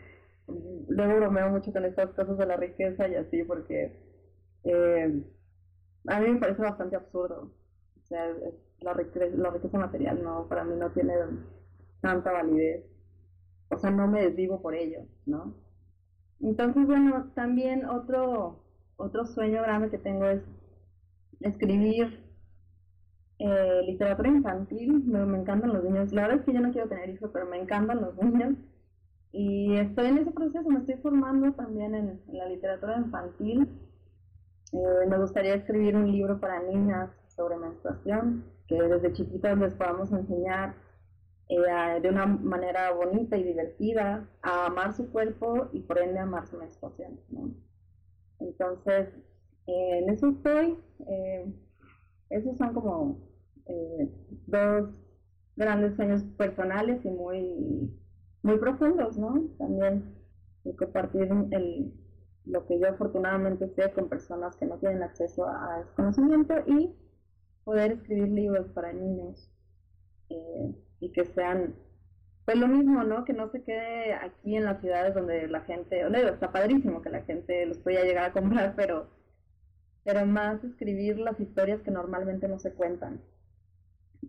luego 0.46 1.16
bromeo 1.16 1.50
mucho 1.50 1.72
con 1.72 1.84
estas 1.84 2.10
cosas 2.10 2.36
de 2.38 2.46
la 2.46 2.56
riqueza 2.56 3.08
y 3.08 3.14
así, 3.14 3.42
porque 3.44 3.92
eh, 4.64 5.22
a 6.08 6.20
mí 6.20 6.30
me 6.30 6.40
parece 6.40 6.62
bastante 6.62 6.96
absurdo. 6.96 7.50
O 8.02 8.06
sea, 8.06 8.26
la 8.80 8.92
riqueza, 8.94 9.36
la 9.36 9.50
riqueza 9.50 9.78
material 9.78 10.22
no, 10.22 10.48
para 10.48 10.64
mí 10.64 10.74
no 10.76 10.90
tiene 10.90 11.14
tanta 12.00 12.32
validez. 12.32 12.84
O 13.70 13.78
sea, 13.78 13.90
no 13.90 14.06
me 14.08 14.22
desvivo 14.22 14.60
por 14.60 14.74
ello, 14.74 15.00
¿no? 15.26 15.54
Entonces, 16.40 16.86
bueno, 16.86 17.30
también 17.34 17.86
otro, 17.86 18.60
otro 18.96 19.24
sueño 19.26 19.62
grande 19.62 19.90
que 19.90 19.98
tengo 19.98 20.26
es 20.26 20.42
escribir 21.40 22.20
eh, 23.38 23.82
literatura 23.86 24.28
infantil. 24.28 25.04
Me, 25.04 25.38
encantan 25.38 25.72
los 25.72 25.84
niños. 25.84 26.12
La 26.12 26.22
verdad 26.22 26.40
es 26.40 26.44
que 26.44 26.52
yo 26.52 26.60
no 26.60 26.72
quiero 26.72 26.88
tener 26.88 27.10
hijos, 27.10 27.30
pero 27.32 27.46
me 27.46 27.58
encantan 27.58 28.00
los 28.00 28.16
niños. 28.16 28.54
Y 29.32 29.76
estoy 29.76 30.08
en 30.08 30.18
ese 30.18 30.30
proceso, 30.30 30.68
me 30.68 30.80
estoy 30.80 30.96
formando 30.96 31.52
también 31.52 31.94
en, 31.94 32.20
la 32.32 32.48
literatura 32.48 32.98
infantil. 32.98 33.66
Eh, 34.72 35.06
me 35.08 35.18
gustaría 35.18 35.54
escribir 35.54 35.96
un 35.96 36.12
libro 36.12 36.38
para 36.38 36.62
niñas 36.62 37.10
sobre 37.28 37.56
menstruación 37.56 38.44
que 38.68 38.80
desde 38.80 39.12
chiquitas 39.12 39.58
les 39.58 39.74
podamos 39.74 40.12
enseñar 40.12 40.74
eh, 41.48 42.00
de 42.00 42.08
una 42.10 42.26
manera 42.26 42.92
bonita 42.92 43.36
y 43.38 43.42
divertida 43.42 44.28
a 44.42 44.66
amar 44.66 44.92
su 44.92 45.10
cuerpo 45.10 45.68
y 45.72 45.80
por 45.80 45.98
ende 45.98 46.18
amar 46.18 46.46
su 46.46 46.58
menstruación. 46.58 47.18
Entonces, 48.38 49.08
eh, 49.66 49.98
en 49.98 50.10
eso 50.10 50.28
estoy. 50.28 50.78
Esos 52.28 52.56
son 52.58 52.74
como 52.74 53.18
dos 54.46 54.90
grandes 55.56 55.96
sueños 55.96 56.22
personales 56.36 57.04
y 57.04 57.10
muy, 57.10 58.01
muy 58.42 58.58
profundos, 58.58 59.16
¿no? 59.18 59.42
También 59.58 60.14
compartir 60.76 61.28
el, 61.50 61.92
lo 62.44 62.66
que 62.66 62.78
yo 62.78 62.88
afortunadamente 62.88 63.68
sé 63.68 63.90
con 63.92 64.08
personas 64.08 64.56
que 64.56 64.66
no 64.66 64.78
tienen 64.78 65.02
acceso 65.02 65.46
a, 65.46 65.80
ese 65.80 65.94
conocimiento 65.94 66.54
y 66.66 66.94
poder 67.64 67.92
escribir 67.92 68.28
libros 68.28 68.68
para 68.68 68.92
niños 68.92 69.50
eh, 70.30 70.74
y 71.00 71.12
que 71.12 71.24
sean, 71.26 71.74
pues 72.44 72.56
lo 72.58 72.66
mismo, 72.66 73.04
¿no? 73.04 73.24
Que 73.24 73.32
no 73.32 73.48
se 73.48 73.62
quede 73.62 74.14
aquí 74.14 74.56
en 74.56 74.64
las 74.64 74.80
ciudades 74.80 75.14
donde 75.14 75.46
la 75.48 75.60
gente, 75.60 76.04
digo, 76.08 76.28
está 76.28 76.50
padrísimo 76.50 77.02
que 77.02 77.10
la 77.10 77.22
gente 77.22 77.66
los 77.66 77.78
pueda 77.78 78.02
llegar 78.02 78.30
a 78.30 78.32
comprar, 78.32 78.74
pero, 78.76 79.08
pero 80.04 80.26
más 80.26 80.62
escribir 80.64 81.18
las 81.18 81.38
historias 81.38 81.80
que 81.82 81.90
normalmente 81.90 82.48
no 82.48 82.58
se 82.58 82.72
cuentan. 82.72 83.20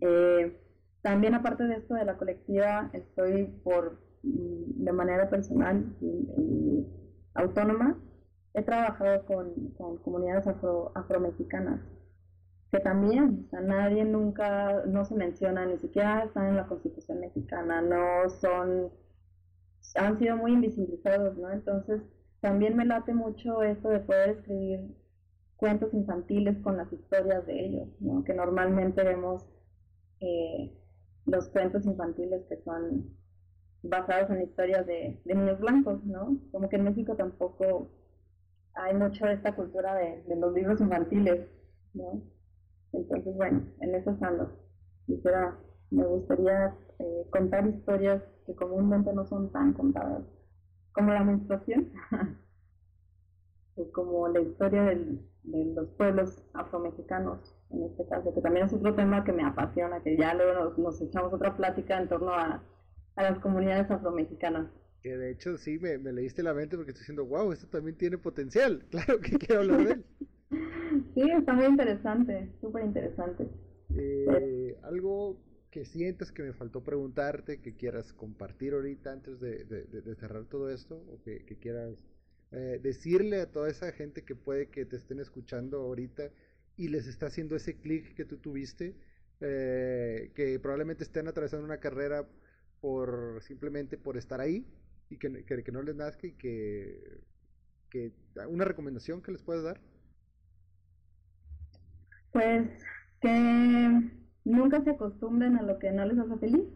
Eh, 0.00 0.56
también 1.02 1.34
aparte 1.34 1.64
de 1.64 1.76
esto 1.76 1.94
de 1.94 2.04
la 2.04 2.16
colectiva, 2.16 2.90
estoy 2.92 3.46
por, 3.62 3.98
de 4.24 4.92
manera 4.92 5.28
personal 5.28 5.84
y, 6.00 6.86
autónoma, 7.34 7.98
he 8.54 8.62
trabajado 8.62 9.24
con, 9.26 9.98
comunidades 10.02 10.46
afro, 10.46 10.92
afromexicanas 10.94 11.80
que 12.74 12.80
también, 12.80 13.44
o 13.46 13.50
sea, 13.50 13.60
nadie 13.60 14.04
nunca, 14.04 14.84
no 14.86 15.04
se 15.04 15.14
menciona, 15.14 15.64
ni 15.64 15.78
siquiera 15.78 16.24
están 16.24 16.48
en 16.48 16.56
la 16.56 16.66
Constitución 16.66 17.20
mexicana, 17.20 17.80
no 17.80 18.28
son, 18.28 18.90
han 19.94 20.18
sido 20.18 20.36
muy 20.36 20.54
invisibilizados, 20.54 21.38
¿no? 21.38 21.52
Entonces, 21.52 22.02
también 22.40 22.76
me 22.76 22.84
late 22.84 23.14
mucho 23.14 23.62
esto 23.62 23.90
de 23.90 24.00
poder 24.00 24.30
escribir 24.30 24.80
cuentos 25.56 25.94
infantiles 25.94 26.58
con 26.58 26.76
las 26.76 26.92
historias 26.92 27.46
de 27.46 27.64
ellos, 27.64 27.88
¿no? 28.00 28.24
Que 28.24 28.34
normalmente 28.34 29.04
vemos 29.04 29.46
eh, 30.18 30.76
los 31.26 31.48
cuentos 31.50 31.86
infantiles 31.86 32.44
que 32.48 32.56
son 32.56 33.16
basados 33.84 34.30
en 34.30 34.42
historias 34.42 34.86
de, 34.86 35.20
niños 35.24 35.60
blancos, 35.60 36.04
¿no? 36.04 36.36
Como 36.50 36.68
que 36.68 36.76
en 36.76 36.84
México 36.84 37.14
tampoco 37.16 37.88
hay 38.74 38.94
mucho 38.94 39.26
de 39.26 39.34
esta 39.34 39.54
cultura 39.54 39.94
de, 39.94 40.36
los 40.36 40.52
libros 40.52 40.80
infantiles, 40.80 41.48
¿no? 41.92 42.22
Entonces, 42.92 43.34
bueno, 43.36 43.62
en 43.80 43.94
eso 43.94 44.16
ando. 44.20 44.58
Quisiera, 45.06 45.58
me 45.90 46.06
gustaría 46.06 46.74
eh, 46.98 47.26
contar 47.30 47.66
historias 47.66 48.22
que 48.46 48.54
comúnmente 48.54 49.12
no 49.12 49.24
son 49.26 49.50
tan 49.52 49.72
contadas, 49.74 50.22
como 50.92 51.12
la 51.12 51.24
menstruación, 51.24 51.92
como 53.92 54.28
la 54.28 54.40
historia 54.40 54.82
de 54.82 55.18
los 55.44 55.88
pueblos 55.90 56.42
afromexicanos, 56.54 57.54
en 57.70 57.82
este 57.82 58.06
caso, 58.06 58.32
que 58.32 58.40
también 58.40 58.66
es 58.66 58.72
otro 58.72 58.94
tema 58.94 59.24
que 59.24 59.32
me 59.32 59.44
apasiona, 59.44 60.00
que 60.00 60.16
ya 60.16 60.32
luego 60.34 60.72
nos, 60.78 61.00
echamos 61.02 61.32
otra 61.32 61.56
plática 61.56 62.00
en 62.00 62.08
torno 62.08 62.32
a, 62.32 62.62
las 63.22 63.38
comunidades 63.38 63.90
afromexicanas. 63.90 64.68
Que 65.02 65.16
de 65.16 65.30
hecho 65.30 65.56
sí, 65.58 65.78
me, 65.78 65.98
me 65.98 66.12
leíste 66.12 66.42
la 66.42 66.54
mente 66.54 66.76
porque 66.76 66.92
estoy 66.92 67.02
diciendo, 67.02 67.26
wow, 67.26 67.52
esto 67.52 67.66
también 67.68 67.96
tiene 67.96 68.18
potencial, 68.18 68.84
claro 68.90 69.20
que 69.20 69.38
quiero 69.38 69.62
hablar 69.62 69.84
de 69.84 69.92
él. 69.92 70.04
Sí, 71.14 71.30
está 71.30 71.52
muy 71.52 71.66
interesante, 71.66 72.48
súper 72.60 72.84
interesante. 72.84 73.48
Eh, 73.96 74.76
algo 74.82 75.40
que 75.70 75.84
sientas 75.84 76.30
que 76.30 76.42
me 76.42 76.52
faltó 76.52 76.84
preguntarte, 76.84 77.60
que 77.60 77.74
quieras 77.74 78.12
compartir 78.12 78.74
ahorita 78.74 79.12
antes 79.12 79.40
de, 79.40 80.16
cerrar 80.18 80.44
todo 80.44 80.70
esto, 80.70 80.96
o 80.96 81.20
que, 81.22 81.44
quieras 81.60 82.04
eh, 82.52 82.78
decirle 82.82 83.40
a 83.40 83.50
toda 83.50 83.68
esa 83.68 83.90
gente 83.92 84.22
que 84.22 84.36
puede 84.36 84.68
que 84.68 84.84
te 84.84 84.96
estén 84.96 85.18
escuchando 85.20 85.78
ahorita 85.80 86.30
y 86.76 86.88
les 86.88 87.06
está 87.06 87.26
haciendo 87.26 87.56
ese 87.56 87.76
clic 87.80 88.14
que 88.14 88.24
tú 88.24 88.38
tuviste, 88.38 88.94
eh, 89.40 90.30
que 90.34 90.58
probablemente 90.60 91.04
estén 91.04 91.26
atravesando 91.26 91.64
una 91.64 91.78
carrera 91.78 92.26
por 92.84 93.40
simplemente 93.40 93.96
por 93.96 94.18
estar 94.18 94.42
ahí 94.42 94.66
y 95.08 95.16
que, 95.16 95.42
que, 95.46 95.72
no 95.72 95.80
les 95.80 95.96
nazca 95.96 96.26
y 96.26 96.32
que, 96.32 97.18
que 97.88 98.12
una 98.46 98.66
recomendación 98.66 99.22
que 99.22 99.32
les 99.32 99.42
puedas 99.42 99.64
dar. 99.64 99.80
Pues 102.30 102.68
que 103.22 104.10
nunca 104.44 104.84
se 104.84 104.90
acostumbren 104.90 105.56
a 105.56 105.62
lo 105.62 105.78
que 105.78 105.92
no 105.92 106.04
les 106.04 106.18
hace 106.18 106.36
feliz. 106.36 106.66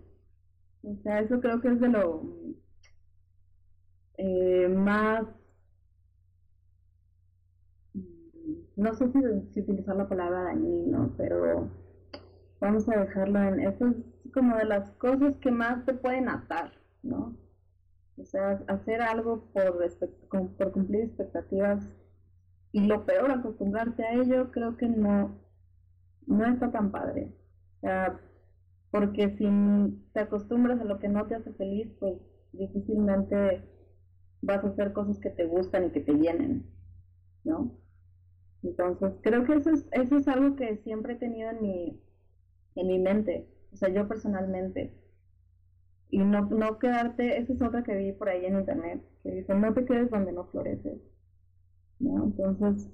O 0.83 0.97
sea, 1.03 1.21
eso 1.21 1.40
creo 1.40 1.61
que 1.61 1.68
es 1.68 1.79
de 1.79 1.88
lo 1.88 2.23
eh, 4.16 4.66
más, 4.66 5.27
no 8.77 8.94
sé 8.94 9.12
si, 9.12 9.61
utilizar 9.61 9.94
la 9.94 10.09
palabra 10.09 10.44
dañino, 10.44 11.12
pero 11.18 11.68
vamos 12.61 12.88
a 12.88 12.99
dejarlo 12.99 13.42
en, 13.42 13.61
eso 13.61 13.88
es 13.88 14.08
como 14.33 14.57
de 14.57 14.64
las 14.64 14.91
cosas 14.93 15.37
que 15.38 15.51
más 15.51 15.85
te 15.85 15.95
pueden 15.95 16.29
atar, 16.29 16.73
¿no? 17.03 17.37
O 18.17 18.25
sea, 18.25 18.62
hacer 18.67 19.01
algo 19.01 19.45
por, 19.53 20.73
cumplir 20.73 21.05
expectativas 21.05 21.88
y 22.73 22.81
lo 22.87 23.07
peor, 23.07 23.31
acostumbrarte 23.31 24.05
a 24.05 24.14
ello, 24.14 24.51
creo 24.51 24.77
que 24.77 24.88
no, 24.88 25.38
no 26.27 26.47
está 26.47 26.71
tan 26.73 26.91
padre. 26.91 27.33
O 27.77 27.81
sea, 27.81 28.21
porque 28.91 29.31
si 29.37 29.47
te 30.12 30.21
acostumbras 30.21 30.81
a 30.81 30.85
lo 30.85 30.99
que 30.99 31.09
no 31.09 31.27
te 31.27 31.37
hace 31.37 31.53
feliz, 31.53 31.88
pues 32.01 32.19
difícilmente 32.53 33.62
vas 34.43 34.64
a 34.64 34.69
hacer 34.69 34.93
cosas 34.93 35.19
que 35.19 35.31
te 35.31 35.47
gustan 35.47 35.87
y 35.87 35.91
que 35.91 36.01
te 36.01 36.14
llenen, 36.14 36.67
¿no? 37.45 37.79
Entonces, 38.62 39.12
creo 39.23 39.45
que 39.45 39.55
eso 39.55 39.71
es, 39.71 39.87
eso 39.93 40.17
es 40.17 40.27
algo 40.27 40.57
que 40.57 40.79
siempre 40.79 41.14
he 41.14 41.17
tenido 41.17 41.51
en 41.51 41.62
mi, 41.62 42.03
en 42.75 42.87
mi 42.87 42.99
mente, 42.99 43.49
o 43.72 43.76
sea, 43.76 43.88
yo 43.88 44.09
personalmente. 44.09 44.94
Y 46.11 46.18
no, 46.18 46.42
no 46.46 46.78
quedarte, 46.78 47.38
esa 47.38 47.52
es 47.52 47.62
otra 47.62 47.83
que 47.83 47.94
vi 47.94 48.12
por 48.12 48.28
ahí 48.28 48.46
en 48.46 48.59
internet, 48.59 49.02
que 49.22 49.31
dice, 49.31 49.54
no 49.54 49.74
te 49.74 49.85
quedes 49.85 50.11
donde 50.11 50.33
no 50.33 50.44
floreces, 50.46 51.00
¿no? 51.98 52.24
Entonces, 52.24 52.88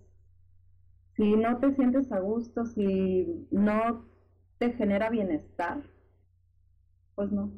si 1.16 1.37
no 1.37 1.58
te 1.58 1.74
sientes 1.74 2.10
a 2.10 2.18
gusto, 2.18 2.66
si 2.66 3.46
no 3.50 4.04
te 4.58 4.72
genera 4.72 5.10
bienestar, 5.10 5.82
pues 7.14 7.30
no. 7.30 7.52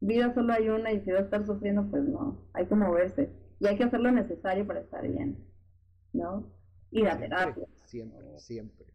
Vida 0.00 0.34
solo 0.34 0.52
hay 0.52 0.68
una 0.68 0.92
y 0.92 1.00
si 1.00 1.10
va 1.10 1.20
a 1.20 1.22
estar 1.22 1.46
sufriendo, 1.46 1.88
pues 1.90 2.04
no. 2.04 2.38
Hay 2.52 2.66
que 2.66 2.74
moverse 2.74 3.30
y 3.60 3.66
hay 3.66 3.76
que 3.76 3.84
hacer 3.84 4.00
lo 4.00 4.12
necesario 4.12 4.66
para 4.66 4.80
estar 4.80 5.06
bien, 5.08 5.38
¿no? 6.12 6.52
Ir 6.90 7.08
a 7.08 7.18
terapia. 7.18 7.66
Siempre, 7.84 8.38
siempre. 8.38 8.86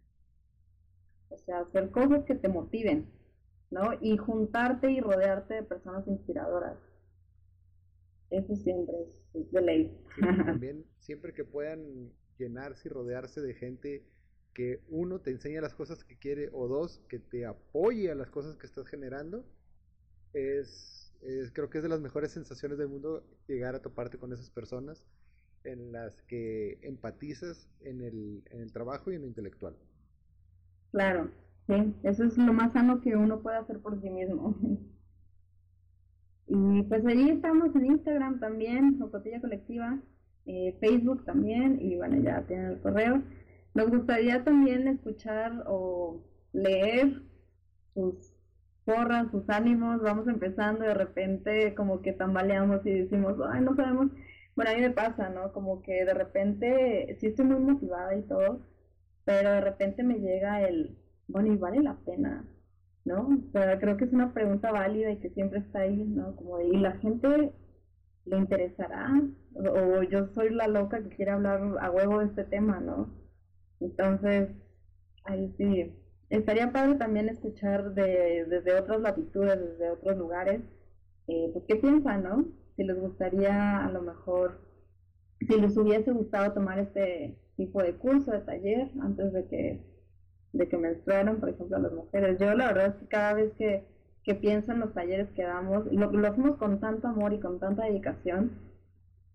O 1.30 1.38
sea, 1.38 1.60
hacer 1.60 1.90
cosas 1.92 2.24
que 2.26 2.36
te 2.36 2.50
motiven, 2.50 3.10
¿no? 3.70 3.92
Y 4.02 4.18
juntarte 4.18 4.92
y 4.92 5.00
rodearte 5.02 5.56
de 5.56 5.64
personas 5.64 6.08
inspiradoras. 6.08 6.78
Eso 8.30 8.56
siempre 8.56 8.96
es, 9.34 9.52
de 9.52 9.62
ley. 9.62 10.06
también, 10.46 10.86
siempre 11.00 11.34
que 11.34 11.46
puedan 11.46 12.12
llenarse 12.38 12.88
y 12.88 12.92
rodearse 12.92 13.42
de 13.42 13.54
gente 13.54 14.06
que 14.54 14.82
uno 14.90 15.20
te 15.20 15.32
enseña 15.32 15.62
las 15.62 15.76
cosas 15.76 16.04
que 16.04 16.18
quiere 16.18 16.50
o 16.52 16.68
dos 16.68 17.00
que 17.10 17.20
te 17.20 17.46
apoye 17.46 18.12
a 18.12 18.16
las 18.16 18.30
cosas 18.30 18.58
que 18.58 18.66
estás 18.66 18.88
generando 18.88 19.46
es, 20.34 21.14
creo 21.54 21.70
que 21.70 21.78
es 21.78 21.84
de 21.84 21.90
las 21.90 22.02
mejores 22.02 22.32
sensaciones 22.32 22.78
del 22.78 22.88
mundo 22.88 23.24
llegar 23.48 23.76
a 23.76 23.82
toparte 23.82 24.18
con 24.18 24.34
esas 24.34 24.50
personas 24.50 25.06
en 25.64 25.92
las 25.92 26.22
que 26.24 26.80
empatizas 26.82 27.70
en 27.82 28.02
el, 28.02 28.44
en 28.50 28.62
el 28.62 28.72
trabajo 28.72 29.12
y 29.12 29.16
en 29.16 29.22
lo 29.22 29.28
intelectual. 29.28 29.76
Claro, 30.92 31.30
sí, 31.68 31.96
eso 32.04 32.24
es 32.24 32.38
lo 32.38 32.54
más 32.54 32.74
sano 32.74 33.02
que 33.02 33.16
uno 33.16 33.42
puede 33.42 33.58
hacer 33.58 33.80
por 33.80 34.00
sí 34.02 34.10
mismo. 34.10 34.56
Y 36.50 36.84
pues 36.84 37.06
allí 37.06 37.30
estamos 37.30 37.76
en 37.76 37.86
Instagram 37.88 38.40
también, 38.40 39.02
Ocotilla 39.02 39.42
Colectiva, 39.42 40.00
eh, 40.46 40.78
Facebook 40.80 41.26
también, 41.26 41.78
y 41.82 41.98
bueno, 41.98 42.22
ya 42.22 42.42
tienen 42.48 42.68
el 42.68 42.82
correo. 42.82 43.22
Nos 43.74 43.90
gustaría 43.90 44.44
también 44.46 44.88
escuchar 44.88 45.64
o 45.68 46.24
leer 46.54 47.22
sus 47.94 48.34
porras, 48.86 49.30
sus 49.32 49.50
ánimos, 49.50 50.02
vamos 50.02 50.28
empezando 50.28 50.86
de 50.86 50.94
repente 50.94 51.76
como 51.76 52.02
que 52.02 52.14
tambaleamos 52.14 52.86
y 52.86 52.92
decimos, 52.92 53.36
ay, 53.52 53.62
no 53.62 53.76
sabemos. 53.76 54.12
Bueno, 54.56 54.72
a 54.72 54.76
mí 54.76 54.82
me 54.82 54.92
pasa, 54.92 55.30
¿no? 55.30 55.52
Como 55.54 55.82
que 55.82 56.06
de 56.06 56.14
repente 56.14 57.18
sí 57.20 57.28
estoy 57.28 57.46
muy 57.46 57.60
motivada 57.60 58.16
y 58.16 58.24
todo, 58.24 58.66
pero 59.26 59.52
de 59.52 59.62
repente 59.62 60.04
me 60.04 60.20
llega 60.20 60.62
el, 60.68 60.98
bueno, 61.28 61.54
y 61.54 61.58
vale 61.58 61.82
la 61.82 61.96
pena, 62.06 62.46
¿no? 63.06 63.28
O 63.28 63.52
sea, 63.52 63.80
creo 63.80 63.98
que 63.98 64.06
es 64.06 64.14
una 64.14 64.34
pregunta 64.34 64.72
válida 64.72 65.12
y 65.12 65.20
que 65.20 65.30
siempre 65.30 65.60
está 65.60 65.80
ahí, 65.80 66.04
¿no? 66.06 66.36
Como, 66.36 66.62
¿y 66.62 66.78
la 66.78 66.94
gente 66.98 67.54
le 68.26 68.38
interesará? 68.38 69.10
O, 69.56 70.04
yo 70.04 70.28
soy 70.34 70.50
la 70.52 70.68
loca 70.68 71.02
que 71.02 71.16
quiere 71.16 71.32
hablar 71.32 71.62
a 71.80 71.92
huevo 71.92 72.20
de 72.20 72.26
este 72.28 72.44
tema, 72.44 72.80
¿no? 72.80 73.10
Entonces, 73.80 74.50
ahí 75.26 75.54
sí, 75.58 75.94
estaría 76.30 76.72
padre 76.72 76.96
también 76.96 77.30
escuchar 77.30 77.94
de, 77.94 78.46
desde 78.46 78.80
otras 78.80 79.02
latitudes, 79.02 79.60
desde 79.60 79.92
otros 79.92 80.18
lugares, 80.18 80.62
eh, 81.28 81.50
pues 81.54 81.66
qué 81.68 81.76
piensan, 81.76 82.24
¿no? 82.24 82.46
Si 82.76 82.84
les 82.84 83.00
gustaría 83.00 83.86
a 83.86 83.92
lo 83.92 84.02
mejor, 84.02 84.62
si 85.40 85.60
les 85.60 85.76
hubiese 85.78 86.12
gustado 86.12 86.54
tomar 86.54 86.80
este 86.80 87.38
tipo 87.58 87.82
de 87.82 87.96
curso, 87.96 88.32
de 88.32 88.40
taller, 88.42 88.92
antes 89.02 89.34
de 89.34 89.48
que, 89.48 89.97
de 90.54 90.68
que 90.68 90.78
menstruaran, 90.78 91.40
por 91.40 91.50
ejemplo, 91.50 91.78
las 91.80 91.94
mujeres. 91.94 92.38
Yo 92.40 92.54
la 92.54 92.68
verdad 92.68 92.88
es 92.88 92.96
que 92.96 93.08
cada 93.08 93.34
vez 93.34 93.52
que, 93.58 93.86
que 94.24 94.36
pienso 94.36 94.72
en 94.72 94.80
los 94.80 94.94
talleres 94.94 95.30
que 95.36 95.44
damos, 95.44 95.86
lo, 95.92 96.12
lo 96.12 96.28
hacemos 96.28 96.58
con 96.58 96.80
tanto 96.80 97.08
amor 97.08 97.34
y 97.34 97.40
con 97.40 97.60
tanta 97.60 97.86
dedicación, 97.86 98.52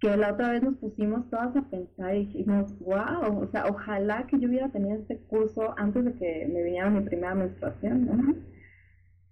que 0.01 0.17
la 0.17 0.33
otra 0.33 0.51
vez 0.51 0.63
nos 0.63 0.77
pusimos 0.79 1.31
todas 1.31 1.57
a 1.57 1.63
pensar 1.63 2.17
y 2.17 2.27
dijimos, 2.27 2.77
wow, 2.81 3.41
o 3.41 3.47
sea, 3.53 3.67
ojalá 3.67 4.27
que 4.27 4.39
yo 4.41 4.49
hubiera 4.49 4.69
tenido 4.71 4.97
este 4.97 5.19
curso 5.19 5.75
antes 5.79 6.05
de 6.05 6.13
que 6.15 6.51
me 6.53 6.63
viniera 6.65 6.91
mi 6.91 7.03
primera 7.03 7.37
menstruación, 7.37 8.07
¿no? 8.07 8.35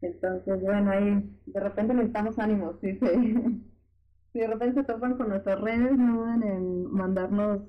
Entonces, 0.01 0.61
bueno, 0.62 0.93
ahí 0.93 1.29
de 1.47 1.61
repente 1.61 1.93
necesitamos 1.93 2.38
ánimos, 2.38 2.77
sí, 2.81 2.99
sí. 2.99 3.66
Si 4.33 4.38
de 4.38 4.47
repente 4.47 4.81
se 4.81 4.87
topan 4.87 5.16
con 5.16 5.29
nuestras 5.29 5.61
redes, 5.61 5.99
no 5.99 6.19
duden 6.19 6.43
en 6.45 6.85
mandarnos 6.93 7.62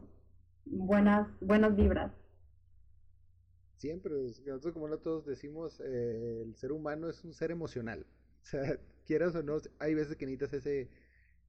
buenas, 0.65 1.28
buenas 1.41 1.76
vibras. 1.76 2.12
Siempre, 3.82 4.13
nosotros 4.46 4.74
como 4.74 4.88
nosotros 4.88 5.26
decimos, 5.26 5.80
eh, 5.84 6.44
el 6.44 6.56
ser 6.56 6.72
humano 6.72 7.10
es 7.10 7.24
un 7.24 7.34
ser 7.34 7.52
emocional. 7.52 8.06
O 8.44 8.46
sea, 8.46 8.80
quieras 9.06 9.36
o 9.36 9.44
no, 9.44 9.58
hay 9.80 9.94
veces 9.96 10.17
que 10.17 10.26
necesitas 10.26 10.54
ese 10.54 10.89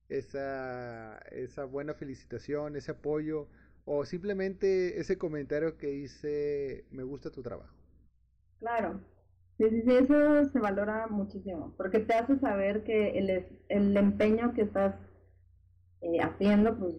esa, 0.09 1.19
esa 1.31 1.65
buena 1.65 1.95
felicitación, 1.95 2.77
ese 2.77 2.93
apoyo 2.93 3.49
o 3.87 4.05
simplemente 4.07 5.01
ese 5.01 5.19
comentario 5.19 5.79
que 5.79 5.89
dice 5.89 6.87
me 6.91 7.03
gusta 7.05 7.31
tu 7.31 7.43
trabajo. 7.43 7.75
Claro, 8.61 9.01
sí, 9.59 9.69
sí, 9.71 9.83
sí, 9.83 9.95
eso 9.97 10.45
se 10.51 10.59
valora 10.59 11.07
muchísimo 11.09 11.75
porque 11.77 11.99
te 12.01 12.15
hace 12.15 12.39
saber 12.39 12.85
que 12.85 13.19
el, 13.19 13.47
el 13.69 13.97
empeño 13.97 14.55
que 14.55 14.63
estás 14.63 14.95
eh, 16.03 16.21
haciendo 16.21 16.79
pues 16.79 16.97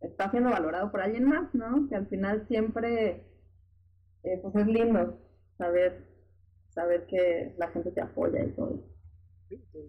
está 0.00 0.30
siendo 0.30 0.50
valorado 0.50 0.90
por 0.90 1.00
alguien 1.00 1.24
más, 1.24 1.52
¿no? 1.54 1.88
Que 1.88 1.96
al 1.96 2.06
final 2.08 2.46
siempre 2.48 3.24
eh, 4.24 4.38
pues 4.42 4.54
es 4.56 4.66
lindo 4.66 5.18
saber 5.58 6.12
saber 6.70 7.06
que 7.06 7.54
la 7.56 7.68
gente 7.68 7.92
te 7.92 8.00
apoya 8.00 8.44
y 8.44 8.50
todo 8.52 8.94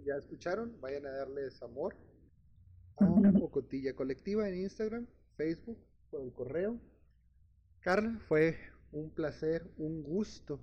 ya 0.05 0.15
escucharon, 0.15 0.79
vayan 0.81 1.05
a 1.05 1.11
darles 1.11 1.61
amor 1.61 1.95
a 2.97 3.05
Ocotilla 3.41 3.93
Colectiva 3.95 4.47
en 4.47 4.61
Instagram, 4.61 5.07
Facebook, 5.35 5.77
por 6.09 6.21
el 6.21 6.31
correo. 6.31 6.79
Carla, 7.81 8.19
fue 8.27 8.57
un 8.91 9.09
placer, 9.09 9.69
un 9.77 10.01
gusto 10.03 10.59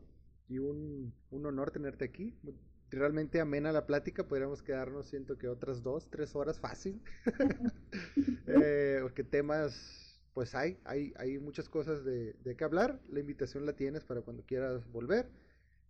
y 0.48 0.58
un, 0.58 1.14
un 1.30 1.46
honor 1.46 1.70
tenerte 1.70 2.04
aquí. 2.04 2.38
Realmente 2.90 3.40
amena 3.40 3.72
la 3.72 3.86
plática, 3.86 4.26
podríamos 4.26 4.62
quedarnos, 4.62 5.08
siento 5.08 5.36
que 5.38 5.48
otras 5.48 5.82
dos, 5.82 6.08
tres 6.10 6.34
horas 6.34 6.58
fácil. 6.58 7.02
eh, 8.46 8.98
porque 9.02 9.24
temas, 9.24 10.01
pues 10.34 10.54
hay, 10.54 10.78
hay, 10.84 11.12
hay 11.16 11.38
muchas 11.38 11.68
cosas 11.68 12.04
de, 12.04 12.34
de 12.34 12.56
qué 12.56 12.64
hablar. 12.64 13.00
La 13.08 13.20
invitación 13.20 13.66
la 13.66 13.74
tienes 13.74 14.04
para 14.04 14.22
cuando 14.22 14.44
quieras 14.44 14.90
volver. 14.90 15.30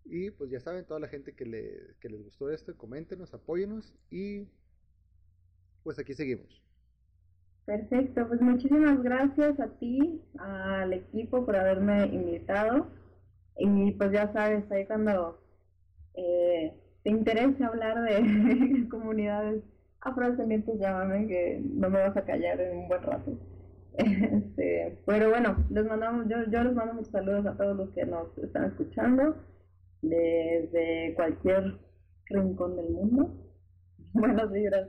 Y 0.05 0.31
pues 0.31 0.50
ya 0.50 0.61
saben, 0.61 0.87
toda 0.87 1.00
la 1.00 1.09
gente 1.09 1.35
que, 1.35 1.46
le, 1.46 1.96
que 2.00 2.09
les 2.09 2.22
gustó 2.22 2.50
esto, 2.50 2.76
coméntenos, 2.76 3.35
apóyenos 3.35 3.94
y 4.11 4.48
pues 5.83 5.98
aquí 5.98 6.14
seguimos. 6.14 6.62
Perfecto, 7.64 8.26
pues 8.28 8.40
muchísimas 8.40 9.02
gracias 9.02 9.59
a 9.61 9.68
ti, 9.78 10.20
al 10.38 10.92
equipo 10.92 11.44
por 11.46 11.57
haberme 11.57 12.07
invitado. 12.07 12.88
Y 13.57 13.92
pues 13.92 14.12
ya 14.12 14.33
sabes, 14.33 14.70
ahí 14.72 14.87
cuando 14.87 15.40
eh, 16.14 16.74
te 17.05 17.11
interese 17.11 17.64
hablar 17.64 18.02
de 18.02 18.88
comunidades 18.90 19.62
afrodescendientes, 20.00 20.81
llámame 20.81 21.28
que 21.28 21.61
no 21.64 21.90
me 21.90 22.00
vas 22.00 22.16
a 22.16 22.24
callar 22.24 22.61
en 22.61 22.78
un 22.78 22.88
buen 22.88 23.02
rato. 23.02 23.38
Este, 23.98 24.98
pero 25.07 25.31
bueno, 25.31 25.64
les 25.70 25.85
mandamos, 25.85 26.26
yo, 26.28 26.38
les 26.38 26.74
mando 26.74 26.94
muchos 26.94 27.12
saludos 27.12 27.46
a 27.46 27.57
todos 27.57 27.76
los 27.76 27.90
que 27.90 28.05
nos 28.07 28.37
están 28.38 28.64
escuchando 28.64 29.37
desde 30.00 31.14
cualquier 31.14 31.78
rincón 32.26 32.76
del 32.76 32.90
mundo. 32.90 33.35
Buenos 34.12 34.52
días. 34.52 34.88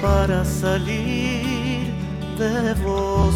para 0.00 0.44
salir 0.44 1.92
de 2.38 2.74
vos. 2.84 3.34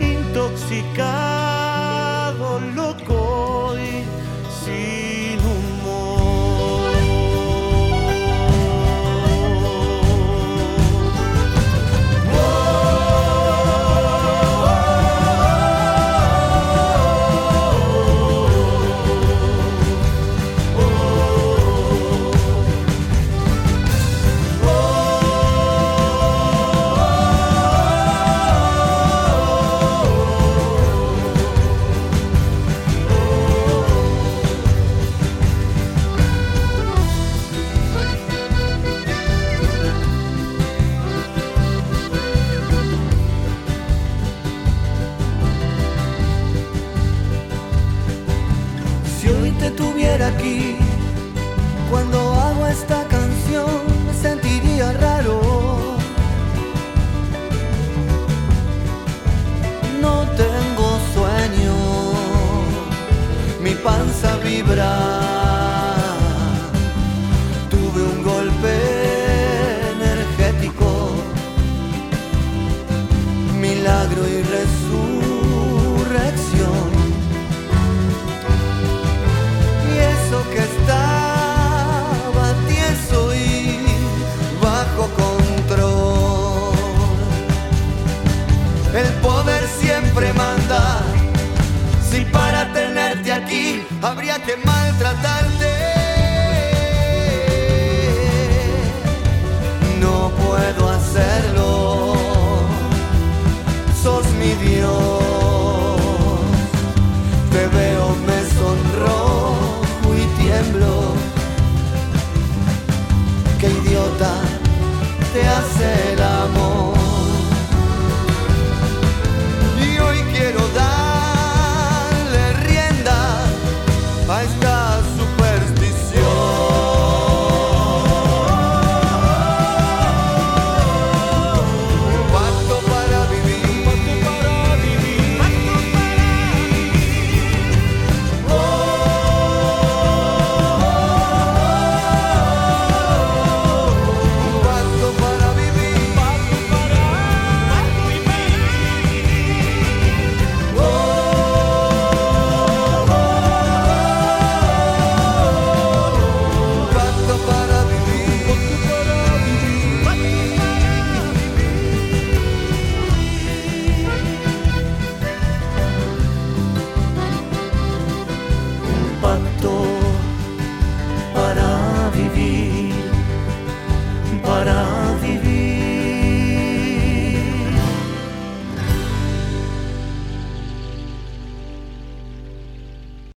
Intoxicado, 0.00 2.60
loco 2.74 3.27